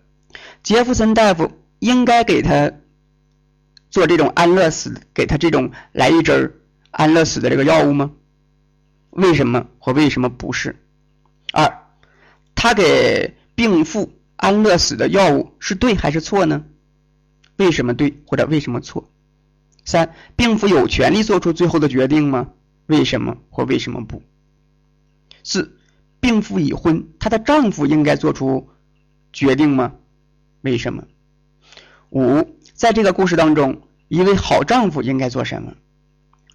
[0.63, 2.73] 杰弗森大夫应该给他
[3.89, 6.59] 做这种安乐死，给他这种来一针
[6.91, 8.11] 安乐死的这个药物吗？
[9.11, 10.75] 为什么或为什么不是？
[11.53, 11.87] 二，
[12.53, 16.65] 他给病妇安乐死的药物是对还是错呢？
[17.55, 19.09] 为什么对或者为什么错？
[19.85, 22.49] 三，病妇有权利做出最后的决定吗？
[22.87, 24.21] 为什么或为什么不？
[25.45, 25.74] 四，
[26.25, 28.67] 病妇已婚，她的丈夫应该做出
[29.31, 29.93] 决定吗？
[30.61, 31.03] 为什么？
[32.09, 35.73] 五，在这个故事当中，一位好丈夫应该做什么？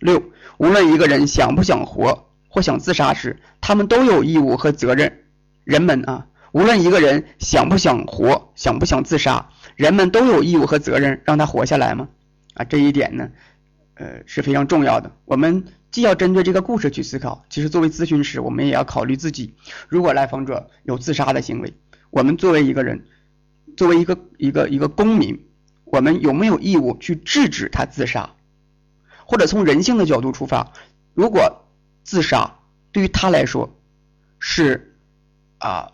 [0.01, 0.21] 六，
[0.59, 2.27] 无论一个人想不想活。
[2.49, 5.23] 或想自杀时，他们都有义务和责任。
[5.63, 12.09] 人们啊，无论一个人想不想活，想不想自杀，人们都有义务和责任让他活下来吗？
[12.55, 13.31] 啊，这一点呢，
[14.01, 15.13] 呃，是非常重要的。
[15.27, 19.53] 我们既要针对这个故事去思考，其实作为咨询师，我们也要考虑自己。
[19.89, 21.75] 如果来访者有自杀的行为，
[22.09, 23.05] 我们作为一个人，
[23.77, 25.45] 作为一个一个一个公民，
[25.85, 28.31] 我们有没有义务去制止他自杀？
[29.27, 30.73] 或者从人性的角度出发，
[31.13, 31.67] 如果
[32.03, 32.57] 自杀
[32.93, 33.77] 对于他来说
[34.39, 34.97] 是
[35.59, 35.93] 啊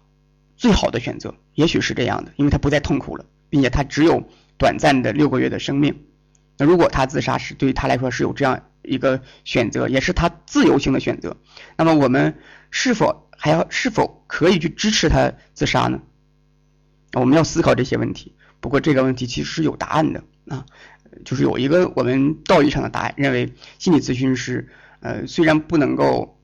[0.57, 4.23] 最好的选择，也许是这样的，因为他不再痛苦了，并且他只有
[4.57, 6.06] 短暂的六个月的生命。
[6.59, 11.37] 那如果他自杀是对于他来说是有这样一个选择，也是他自由性的选择，
[11.77, 12.39] 那么我们
[12.71, 16.01] 是否还要是否可以去支持他自杀呢？
[17.13, 18.35] 我们要思考这些问题。
[18.61, 20.67] 不过这个问题其实是有答案的啊，
[21.25, 24.69] 就是有一个我们道义上的答案，认为心理咨询师。
[25.01, 26.41] 呃，虽然不能够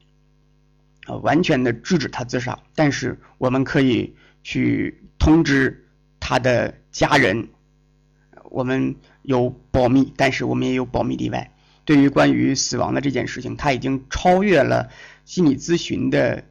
[1.06, 5.88] 呃完全的制止他自杀，但是我们可以去通知
[6.20, 7.48] 他的家人，
[8.44, 11.50] 我们有保密，但是我们也有保密例外。
[11.84, 14.90] 对于关于死亡的这件事情，他已经超越了
[15.24, 16.44] 心理咨询的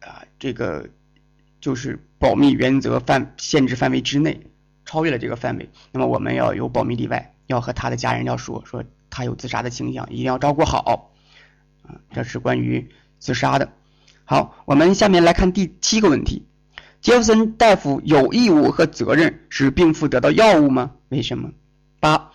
[0.00, 0.88] 啊这个
[1.60, 4.40] 就是保密原则范限制范围之内，
[4.84, 5.68] 超越了这个范围。
[5.90, 11.12] 那么我们要有保密例外，要和他的家人要说说他有自杀的倾向，一定要照顾好。
[11.82, 12.88] 啊这是关于
[13.18, 13.72] 自杀的。
[14.24, 16.46] 好，我们下面来看第七个问题：
[17.00, 20.92] 杰弗森大夫有义务和责任使病妇得到药物吗？
[21.08, 21.50] 为什么？
[22.00, 22.32] 八，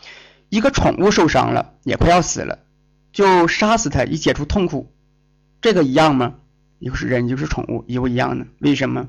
[0.49, 2.59] 一个宠物受伤了，也快要死了，
[3.11, 4.93] 就杀死它以解除痛苦，
[5.61, 6.36] 这个一样吗？
[6.80, 8.45] 一个是人，一个是宠物，一不一样呢？
[8.59, 9.07] 为什么？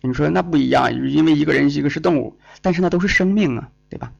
[0.00, 4.12] 你说那不一样，因为一个人，一个是动物，但是那都是生命啊，对吧？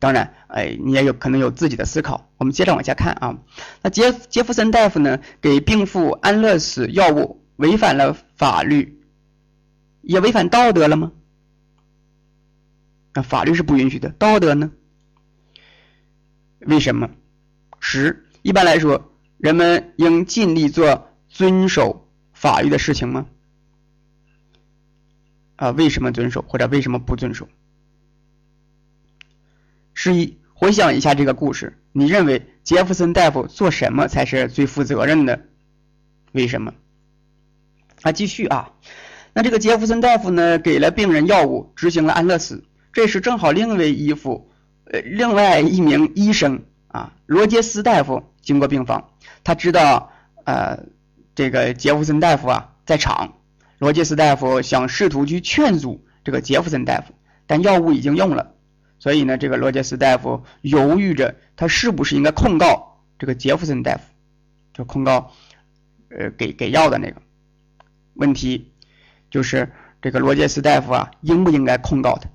[0.00, 2.30] 当然，哎，你也有可能有自己的思考。
[2.38, 3.38] 我们接着往下看啊。
[3.82, 9.00] 那杰杰弗森大夫呢，给病妇安乐死药物，违反了法律，
[10.02, 11.12] 也违反道德了吗？
[13.14, 14.70] 那法律是不允许的，道德呢？
[16.60, 17.10] 为什么？
[17.80, 23.26] 十，一般来说，人们应尽力做遵守法律的事情吗？
[25.56, 27.48] 啊，为什么遵守，或者为什么不遵守？
[29.94, 35.48] 十一，回想一下这个故事，你认为杰弗森大夫做什么才是最负责任的？
[36.32, 36.74] 为什么？
[38.02, 38.72] 啊，继续啊，
[39.32, 42.64] 那这个杰弗森大夫呢，给了病人药物，执行了安乐死。
[42.92, 44.50] 这时正好另一位医夫，
[44.84, 49.10] 呃，另外一名医生啊，罗杰斯大夫经过病房，
[49.44, 50.12] 他知道
[50.44, 50.84] 呃，
[51.34, 53.34] 这个杰弗森大夫啊在场。
[53.78, 57.14] 罗杰斯大夫想试图去劝阻这个杰弗森大夫，
[57.46, 58.54] 但药物已经用了。
[58.98, 64.00] 所以呢，这个罗杰斯大夫犹豫着，他是不是应该控告这个杰弗森大夫，
[64.74, 65.30] 就控告，
[66.08, 67.22] 呃，给给药的那个。
[68.14, 68.72] 问题
[69.30, 69.70] 就是
[70.02, 72.28] 这个罗杰斯大夫啊，应不应该控告他？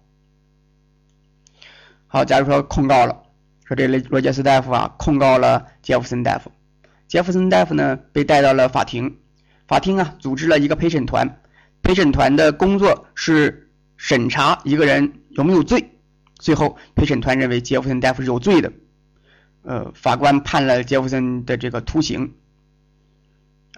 [2.14, 3.24] 好，假如说控告了，
[3.66, 6.51] 说这罗罗杰斯大夫啊控告了杰弗森大夫，
[7.07, 9.18] 杰弗森大夫呢被带到了法庭，
[9.68, 11.41] 法庭啊组织了一个陪审团，
[11.82, 15.89] 陪审团的工作是审查一个人有没有罪。
[16.36, 18.72] 最后陪审团认为杰弗森大夫是有罪的，
[19.64, 22.32] 呃，法官判了杰弗森的这个徒刑。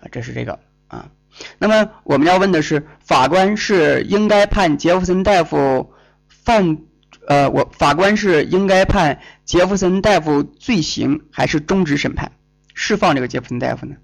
[0.01, 0.59] 啊，这是这个
[0.89, 1.09] 啊。
[1.57, 5.93] 那么我们要问的是，法官是应该判杰弗森大夫
[6.27, 6.79] 犯
[7.27, 12.31] 呃，我法官是应该判杰弗森大夫罪行，还是终止审判，
[12.73, 13.95] 释放这个杰弗森大夫呢？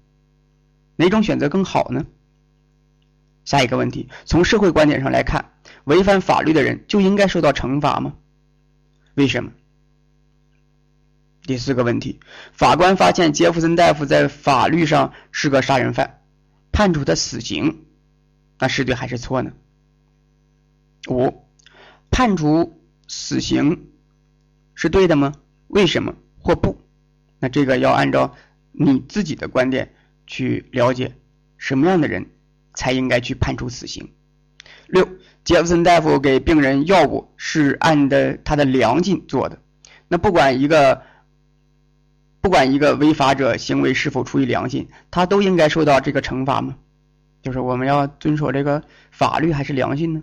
[0.96, 2.04] 哪种选择更好呢？
[3.44, 5.50] 下一个问题，从社会观点上来看，
[5.84, 8.14] 违反法律的人就应该受到惩罚吗？
[9.14, 9.52] 为什么？
[11.44, 12.20] 第四个问题，
[12.52, 16.20] 法官发现杰弗森大夫在法律上是个杀人犯，
[16.70, 17.84] 判处他死刑，
[18.58, 19.52] 那是对还是错呢？
[21.08, 21.44] 五，
[22.12, 22.80] 判处
[23.14, 23.88] 死刑
[24.74, 25.34] 是对的吗？
[25.68, 26.80] 为什么或不？
[27.38, 28.34] 那这个要按照
[28.72, 29.92] 你自己的观点
[30.26, 31.14] 去了解，
[31.58, 32.30] 什么样的人
[32.72, 34.10] 才应该去判处死刑？
[34.86, 35.06] 六，
[35.44, 39.60] 杰弗森大夫给病人药物是按的他的良心做的，
[40.08, 41.02] 那不管一个。
[42.40, 46.76] 不管一个违法者行为是否出于良心，他都应该受到这个惩罚吗？
[47.40, 48.82] 就是我们要遵守这个
[49.12, 50.22] 法律还是良心呢？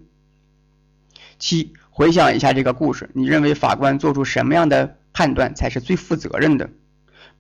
[1.37, 6.69] 七，回想一下这个故事，你认为法官做出什么样的判断才是最负责任的？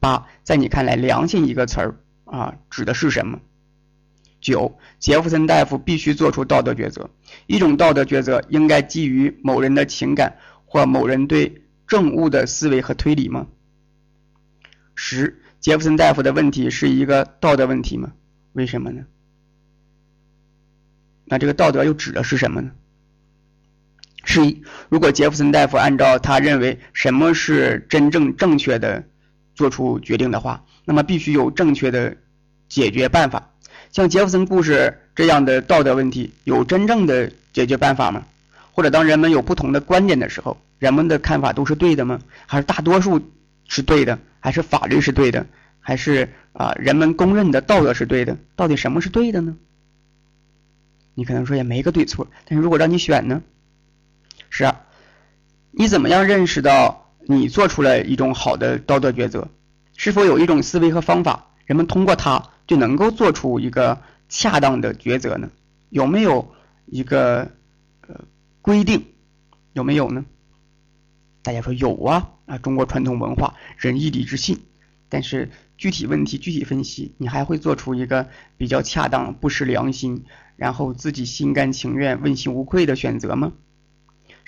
[0.01, 1.95] 八，在你看来，良心一个词儿
[2.25, 3.39] 啊，指的是什么？
[4.41, 7.09] 九，杰弗森大夫必须做出道德抉择，
[7.47, 10.35] 一种道德抉择应该基于某人的情感
[10.65, 13.47] 或某人对政务的思维和推理吗？
[14.93, 18.11] 十，杰弗森大夫的问题是一个道德问题吗？
[18.51, 19.05] 为什么呢？
[21.23, 22.71] 那这个道德又指的是什么呢？
[24.31, 29.03] 十一，如果杰弗森大夫按照他认为什么是真正正确的
[29.55, 32.15] 做出决定的话，那么必须有正确的
[32.67, 33.49] 解决办法。
[33.91, 38.23] 像杰弗森故事这样的道德问题，有真正的解决办法吗？
[38.71, 42.19] 或者当人们有不同的观点的时候，人们的看法都是对的吗？
[42.45, 43.19] 还是大多数
[43.67, 44.19] 是对的？
[44.39, 45.43] 还是法律是对的，
[45.79, 48.37] 还是啊人们公认的道德是对的？
[48.55, 49.55] 到底什么是对的呢？
[51.15, 53.41] 你可能说也没个对错，但是如果让你选呢？
[54.49, 54.81] 是啊，
[55.71, 59.47] 你怎么样认识到你做出了一种好的道德抉择？
[59.95, 65.49] 是否有一种思维和方法，人们通过它就能够做出一个恰当的抉择呢？
[65.89, 66.53] 有没有
[66.85, 67.51] 一个
[68.07, 68.15] 呃
[68.61, 69.03] 规定？
[69.73, 70.25] 有没有呢？
[71.43, 72.31] 大家说有啊。
[72.49, 74.57] 啊，中国传统文化仁义礼智信，
[75.07, 78.27] 但是具体问题具体分析，你还会做出一个
[78.57, 80.23] 比较恰当、不失良心，
[80.55, 83.51] 然后自己心甘情愿、问心无愧的选择吗？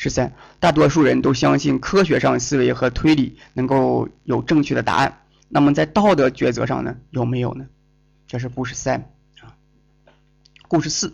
[0.03, 7.67] 十三，大多数人都相信科学上思维和推理能够有正确的答案，那么在道德抉择上呢，有没有呢？
[8.25, 9.53] 这是故事三啊。
[10.67, 11.13] 故事四，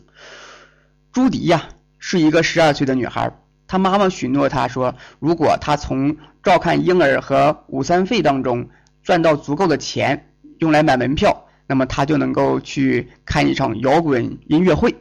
[1.12, 1.68] 朱迪呀
[2.00, 3.30] 是一个十二岁的女孩。
[3.68, 8.70] 她妈妈许诺她说，如果她从照看婴儿和午餐费当中
[9.04, 14.96] 赚到足够的钱，用来买门票，那么她就能够去看一场摇滚音乐会。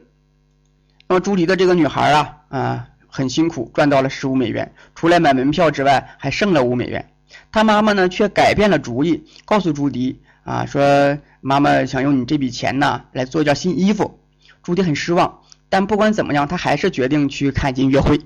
[1.06, 7.08] 那么朱迪的这个女孩啊啊很辛苦，赚到了十五美元，除了买门票之外，还剩了五美元。
[7.50, 14.20] 他妈妈呢却改变了主意，告诉朱迪啊说，妈妈想用你这笔钱呢来做件新衣服。
[14.62, 15.40] 朱迪很失望，
[15.70, 18.18] 但不管怎么样，他还是决定去看音乐会。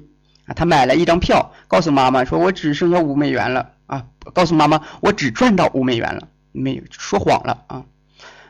[0.47, 7.85] 啊他买了一张票，告诉妈妈说：“我只剩下五美元了啊！”告诉妈妈：“我只赚到五美元了。”没有说谎了啊。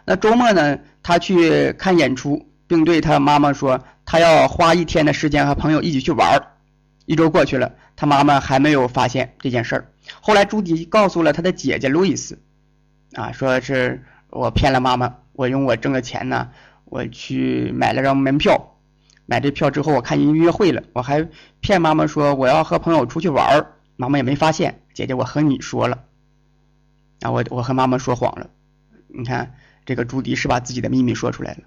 [0.07, 0.79] 那周末呢？
[1.03, 6.47] 他去看演出，并对他妈妈说：“他要花一天的时间和朋友一起去玩儿。”
[7.05, 9.91] 一周过去了，他妈妈还没有发现这件事儿。
[10.21, 12.39] 后来朱迪告诉了他的姐姐路易斯，
[13.15, 16.49] 啊，说是我骗了妈妈，我用我挣的钱呢，
[16.85, 18.77] 我去买了张门票。
[19.27, 21.27] 买这票之后，我看音乐会了，我还
[21.59, 24.81] 骗妈妈说我要和朋友出去玩儿，妈妈也没发现。
[24.95, 26.05] 姐姐，我和你说了，
[27.23, 28.49] 啊，我我和妈妈说谎了。
[29.09, 31.63] 你看，这个朱迪是把自己的秘密说出来了，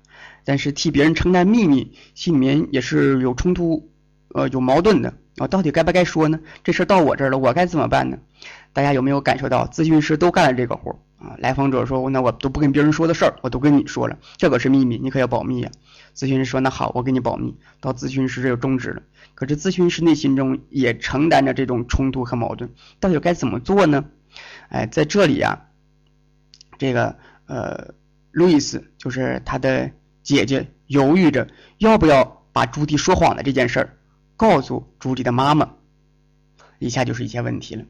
[0.46, 3.90] 但是替别人承担秘密，心里面也是有冲突，
[4.30, 5.14] 呃，有矛盾的。
[5.38, 6.40] 我到底该不该说呢？
[6.64, 8.18] 这事到我这儿了，我该怎么办呢？
[8.72, 11.36] 大家有没有感受到，咨询师都干了这个活儿啊？
[11.40, 15.72] 来访者说，那我都不跟别人说的事儿，我都跟你说了，这可是秘密，你可要保密呀。
[16.16, 19.02] 咨询师说：“那好，我给你保密。”到咨询师这就终止了。
[19.34, 22.70] 可是咨询师内心中也承担着这种冲突和矛盾，
[23.00, 24.06] 到底该怎么做呢？
[24.70, 25.66] 哎，在这里呀，
[26.78, 27.16] 这个
[27.48, 27.96] 呃，
[28.32, 29.90] 路易斯就是他的
[30.24, 33.98] 姐姐，犹豫着要不要把朱迪说谎的这件事儿
[34.36, 35.74] 告诉朱迪的妈妈。
[36.80, 37.86] 以下就是一些问题了。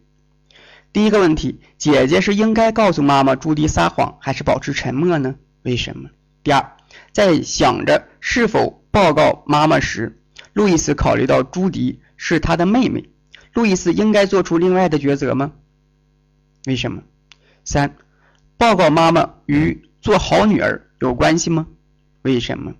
[0.92, 5.36] 第一个问题，姐姐是应该告诉妈妈朱迪撒谎，还是保持沉默呢？
[5.62, 6.10] 为什么？
[6.44, 6.76] 第二。
[7.12, 10.22] 在想着是否报告妈妈时，
[10.54, 13.10] 路易斯考虑到朱迪是他的妹妹，
[13.54, 15.54] 路易斯应该做出另外的抉择吗？
[16.68, 17.02] 为什么？
[17.66, 17.96] 三，
[18.58, 21.66] 报告妈妈与做好女儿有关系吗？
[22.24, 22.74] 为什么？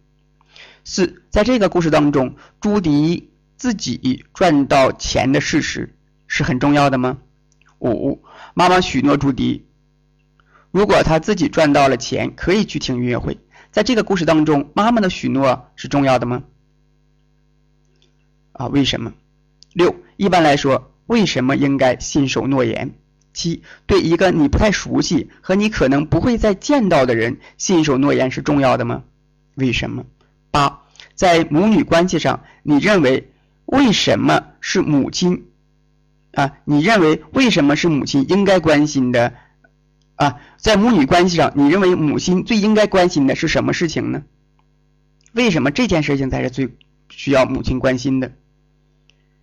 [0.84, 5.96] 四，在这个故事当中，朱迪自己赚到钱的事实
[6.28, 7.18] 是很重要的吗？
[7.80, 8.24] 五，
[8.54, 9.66] 妈妈许诺朱迪，
[10.72, 13.38] 如果他自己赚到了钱，可以去听音乐会。
[13.72, 16.44] 在这个故事当中，妈妈的许诺是重要的吗？
[18.54, 19.14] 啊，为什么？
[19.74, 22.94] 六，一般来说，为什么应该信守诺言？
[23.34, 29.04] 七，对一个你不太熟悉和你可能不会再见到的人信守诺言是重要的吗？
[29.56, 30.06] 为什么？
[30.52, 30.82] 八，
[31.16, 33.32] 在母女关系上，你认为
[33.66, 35.46] 为什么是母亲？
[36.34, 39.34] 啊，你认为为什么是母亲应该关心的？
[40.16, 44.24] 啊，在母女关系上，你认为母亲最应该关心的是什么事情呢？
[45.34, 46.70] 为什么这件事情才是最
[47.10, 48.32] 需要母亲关心的？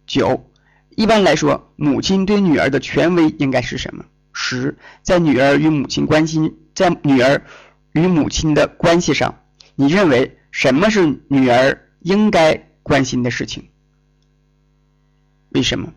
[0.07, 0.49] 九，
[0.91, 4.05] 一般来说，母亲对女儿的权威应该是什么？
[4.33, 7.43] 十，在女儿与母亲关心，在女儿
[7.93, 9.39] 与母亲的关系上，
[9.81, 13.70] 你认为什么是女儿应该关心的事情？
[15.49, 15.95] 为什么？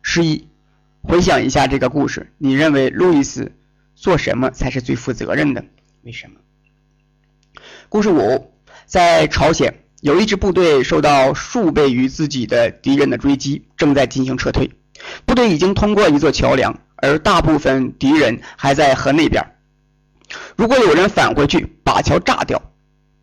[0.00, 0.46] 十一，
[1.02, 3.50] 回想一下这个故事，你认为路易斯
[3.96, 5.64] 做什么才是最负责任的？
[6.02, 6.36] 为什么？
[7.88, 8.52] 故事五，
[8.84, 9.74] 在朝鲜。
[10.02, 14.70] 有一支部队受到数倍于自己的敌人的追击，正在进行撤退。
[15.24, 19.44] 部队已经通过一座桥梁，而大部分敌人还在河那边。
[20.56, 22.62] 如果有人返回去把桥炸掉，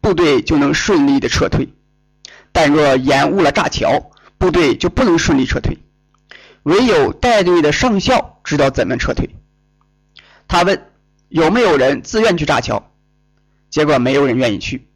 [0.03, 1.69] 部队就能顺利的撤退；
[2.51, 5.77] 但若延误了炸桥，部队就不能顺利撤退。
[6.63, 9.29] 唯有带队的上校知道怎么撤退。
[10.47, 10.91] 他问
[11.29, 12.91] ：“有没有人自愿去炸桥？”
[13.71, 14.89] 结果没有人愿意去。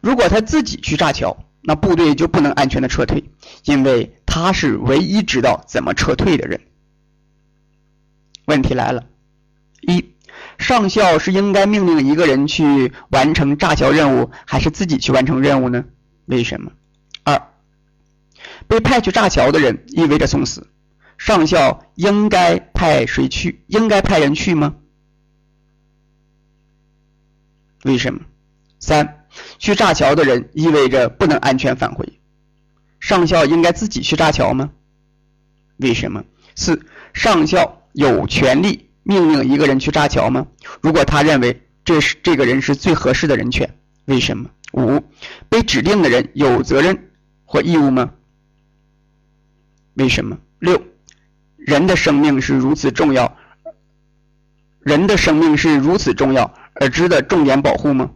[0.00, 3.24] 如果他自己去炸桥，那部队就不能安全的撤退，
[3.64, 6.62] 因为他是唯一知道怎么撤退的人。
[8.46, 9.04] 问题来了：
[9.82, 10.14] 一，
[10.60, 15.86] 上校是应该命令一个人去完成炸桥任务，还是自己去完成任务呢？
[16.26, 16.70] 为什么？
[17.24, 17.48] 二，
[18.68, 20.68] 被派去炸桥的人意味着送死，
[21.16, 23.64] 上校应该派谁去？
[23.66, 24.76] 应该派人去吗？
[27.84, 28.20] 为什么？
[28.78, 29.16] 三。
[29.58, 32.20] 去炸桥的人意味着不能安全返回，
[32.98, 34.72] 上校应该自己去炸桥吗？
[35.78, 36.24] 为什么？
[36.54, 36.84] 四
[37.14, 40.46] 上校有权利命令一个人去炸桥吗？
[40.80, 44.48] 如果他认为这是这个人是最合适的人选，为什么？
[44.72, 45.02] 五
[45.48, 47.10] 被指定的人有责任
[47.44, 48.14] 或义务吗？
[49.94, 50.38] 为什么？
[50.60, 50.80] 六
[51.56, 53.36] 人的生命是如此重要，
[54.78, 58.12] 人的生命是如此重要而值得重点保护吗？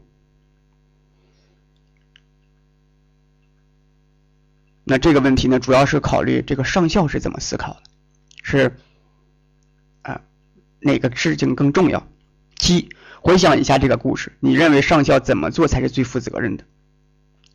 [4.84, 7.82] 那这个问题呢，主要是考虑这个上校是怎么思考的，
[8.42, 8.76] 是，
[10.84, 12.06] 哪个事情更重要？
[12.58, 12.88] 七，
[13.20, 16.64] 回想一下这个故事，你认为上校怎么做才是最负责任的？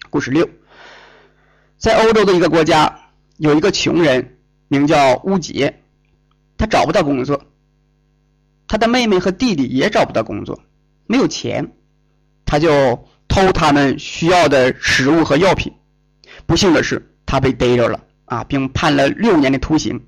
[0.10, 0.50] 故事六，
[1.78, 5.82] 在欧洲的一个国家，有一个穷人名叫乌杰，
[6.58, 7.42] 他找不到工作，
[8.68, 10.60] 他的妹妹和弟弟也找不到工作，
[11.06, 11.72] 没有钱，
[12.46, 15.72] 他就偷他们需要的食物和药品。
[16.46, 17.06] 不幸的是。
[17.32, 20.02] 他被逮着了啊，并判了六年的徒刑。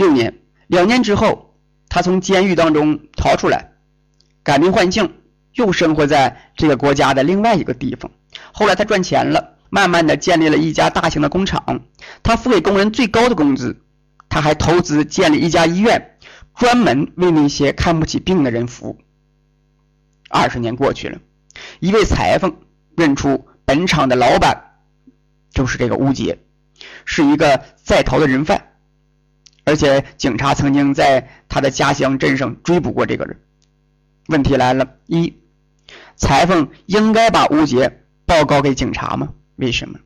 [0.00, 1.54] 六年，两年之后，
[1.90, 3.72] 他从监狱当中逃出来，
[4.42, 5.12] 改名换姓，
[5.52, 8.10] 又生活在这个国家的另外一个地方。
[8.50, 11.82] 后来他赚钱了，慢慢的建立了一家大型的工厂，
[12.22, 13.82] 他付给工人最高的工资。
[14.30, 16.16] 他还投资建立一家医院，
[16.54, 18.96] 专门为那些看不起病的人服务。
[20.30, 21.18] 二十年过去了，
[21.80, 22.56] 一位裁缝。
[22.96, 24.78] 认出本厂的老板
[25.52, 26.38] 就是这个乌杰，
[27.04, 28.69] 是一个在逃的人犯，
[29.70, 33.40] 而且警察曾经在他的家乡镇上追捕过这个人。
[34.26, 35.32] 问题来了：一，
[36.16, 39.28] 裁缝应该把乌杰报告给警察吗？
[39.54, 40.00] 为什么？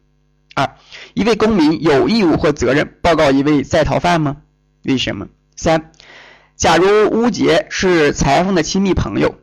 [0.54, 0.76] 二，
[1.14, 4.36] 一位公民有义务或责任报告一位在逃犯吗？
[4.82, 5.28] 为什么？
[5.56, 5.92] 三，
[6.56, 9.34] 假如乌杰是裁缝的亲密朋友，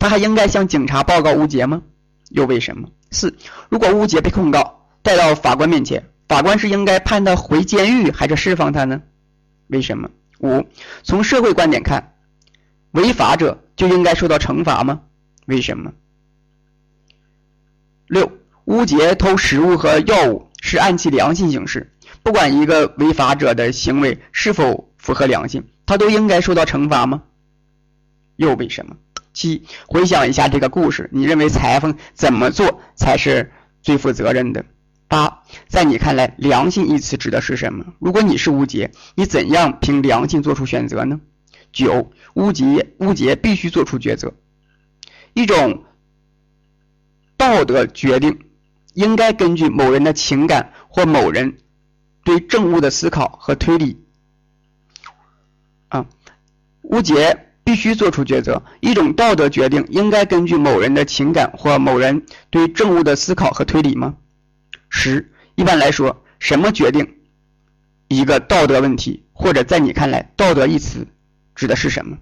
[0.00, 1.82] 他还应该向警察报告乌杰吗？
[2.28, 2.88] 又为什么？
[3.12, 3.38] 四，
[3.68, 9.02] 如果乌杰被控告带到法官面前，法官是应该判他回监狱还是释放他呢？
[9.66, 10.08] 为什么？
[10.38, 10.64] 五，
[11.02, 12.14] 从社会观点看，
[12.92, 15.00] 违法者就应该受到惩罚吗？
[15.46, 15.92] 为什么？
[18.06, 18.30] 六，
[18.66, 27.24] 乌杰偷食物和药物是按其良心行事，不管一个违法者的行为是否符合良心，他都应该受到惩罚吗？
[28.36, 28.94] 又为什么？
[29.34, 33.50] 七，回想一下这个故事，你认为裁缝怎么做才是
[33.82, 34.64] 最负责任的？
[35.10, 37.84] 八，在你看来，良心一词指的是什么？
[37.98, 41.20] 如果你是乌杰，你怎样凭良心做出选择呢？
[41.72, 44.32] 九，乌杰乌杰必须做出抉择，
[45.34, 45.82] 一种
[47.36, 48.38] 道德决定
[48.94, 51.58] 应该根据某人的情感或某人
[52.22, 54.04] 对政务的思考和推理。
[55.88, 56.06] 啊，
[56.82, 57.46] 乌杰。
[57.62, 58.64] 必须做出抉择。
[58.80, 64.16] 一种道德决定应该根据某人的情感或某人对政务的思考和推理吗？
[64.90, 67.16] 十，一般来说，什么决定
[68.08, 69.24] 一个道德问题？
[69.32, 71.06] 或者在你看来，道德一词
[71.54, 72.18] 指的是什么？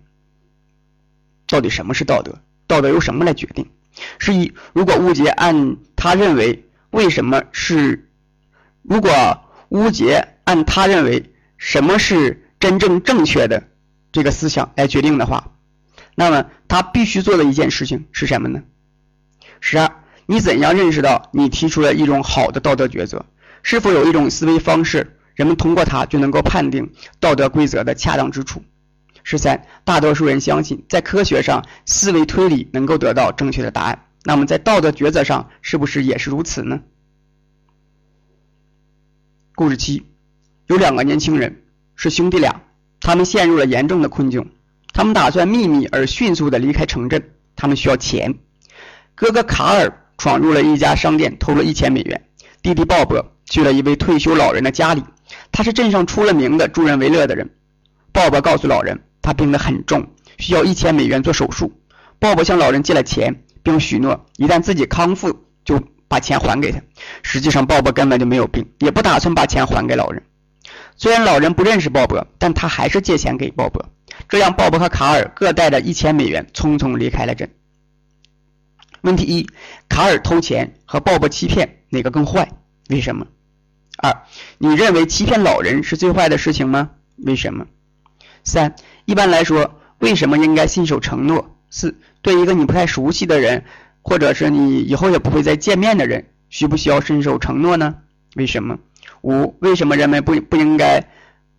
[1.48, 2.40] 到底什么是道德？
[2.68, 3.68] 道德由什么来决定？
[4.18, 8.08] 是一，如果乌杰按他认为为什么是，
[8.82, 9.10] 如果
[9.70, 13.64] 乌杰按他认为什么是真正正确的？
[14.12, 15.52] 这个思想来决定的话，
[16.14, 18.62] 那么他必须做的一件事情是什么呢？
[19.60, 19.90] 十二，
[20.30, 23.24] 你怎样认识到你提出了一种好的道德抉择？
[23.62, 28.62] 是否有一种思维方式，人们通过它就能够判定道德规则的恰当之处？
[29.24, 36.82] 十三，大多数人相信在科学上思维推理能够得到正确的答案，那么在道德抉择上是不是也是如此呢？
[39.54, 40.04] 故事七，
[40.66, 41.62] 有两个年轻人
[41.96, 42.60] 是兄弟俩。
[43.00, 44.50] 他们陷入了严重的困境，
[44.92, 47.30] 他们打算秘密而迅速的离开城镇。
[47.56, 48.34] 他们需要钱。
[49.14, 52.20] 哥哥卡尔闯入了一家商店，偷了一千美元。
[52.60, 55.02] 弟弟鲍勃去了一位退休老人的家里，
[55.52, 57.48] 他是镇上出了名的助人为乐的人。
[58.12, 60.04] 鲍勃告诉老人，他病得很重，
[60.38, 61.72] 需要一千美元做手术。
[62.18, 66.80] 鲍勃向老人借了钱，并许诺一旦自己康复就把钱还给他。
[67.22, 70.20] 实际上，鲍勃根本就没有病，也不打算把钱还给老人。
[70.96, 73.80] 虽然老人不认识鲍勃，但他还是借钱给鲍勃。
[74.28, 77.48] 这样，鲍勃和卡尔各带着一千美元，匆匆离开了镇。
[79.03, 79.46] 问题一：
[79.88, 82.49] 卡尔偷钱和鲍勃欺骗，哪个更坏？
[82.88, 83.26] 为什么？
[83.96, 84.22] 二：
[84.59, 86.90] 你认为欺骗老人是最坏的事情吗？
[87.16, 87.66] 为什么？
[88.44, 88.74] 三：
[89.05, 91.57] 一般来说，为什么应该信守承诺？
[91.70, 93.64] 四：对一个你不太熟悉的人，
[94.03, 97.96] 或者是你以后也不会再见面的人，需不需要信守承诺呢？
[98.36, 98.78] 为什么？
[99.22, 101.05] 五、为什么人们不不应该？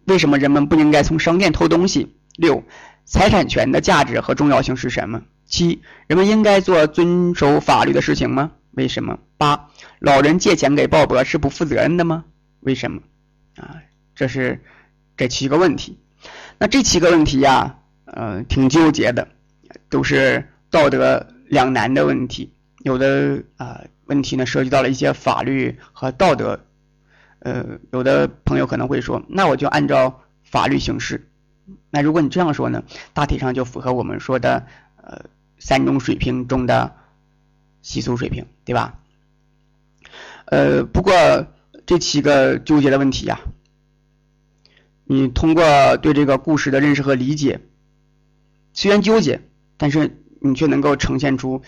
[0.05, 2.15] 为什么人们不应该从商店偷东西？
[2.37, 2.63] 六、
[3.05, 5.21] 财产权的价值和重要性是什么？
[5.49, 8.51] 七、人们应该做遵守法律的事情吗？
[8.71, 9.19] 为什么？
[9.37, 9.69] 八、
[9.99, 12.23] 老人借钱给鲍勃是不负责任的吗？
[12.61, 13.01] 为什么？
[13.57, 13.81] 啊，
[14.15, 14.61] 这是
[15.17, 15.97] 这七个问题。
[16.57, 19.27] 那这七个问题呀，呃，挺纠结的，
[19.89, 22.53] 都是道德两难的问题。
[22.83, 26.59] 有的啊问题呢，涉及到了一些法律和道德。
[27.39, 31.29] 呃，有的朋友可能会说，那我就按照法律行事。
[31.89, 32.83] 那如果你这样说呢，
[33.13, 34.65] 大体上就符合我们说的
[34.97, 35.21] 呃
[35.59, 36.95] 三种水平中的
[37.81, 38.99] 习俗水平，对吧？
[40.45, 41.13] 呃，不过
[41.85, 43.39] 这七个纠结的问题呀，
[45.03, 47.59] 你通过对这个故事的认识和理解，
[48.73, 49.41] 虽然纠结，
[49.77, 51.61] 但是你却能够呈现出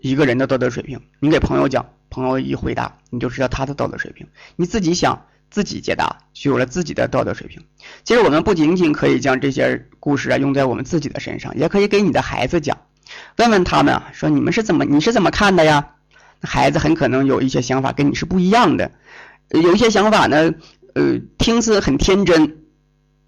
[0.00, 1.00] 一个人的道德水平。
[1.20, 1.86] 你给朋友讲。
[2.14, 4.26] 朋友一回答，你就知道他的道德水平。
[4.56, 7.62] 你自己想，自己解答，就有了自己的道德水平。
[8.04, 12.76] 其实我们不仅仅可以将这些故事啊用在我们自己的身上，也可以给你的孩子讲，
[13.36, 15.88] 问问他们啊，说你们是怎么，你是怎么看的呀？
[16.40, 18.90] 孩子很可能有一些想法跟你是不一样的，
[19.50, 20.52] 有一些想法呢，
[20.94, 22.58] 呃，听似很天真，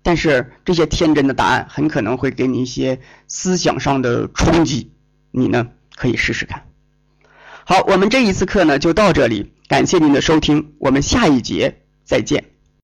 [0.02, 4.90] 但是这些天真的答案很可能会给你一些思想上的冲击。
[5.30, 6.64] 你呢，可以试试看。
[7.64, 12.53] 好，我们这一次课呢就到这里，感谢您的收听，我们下一节再见。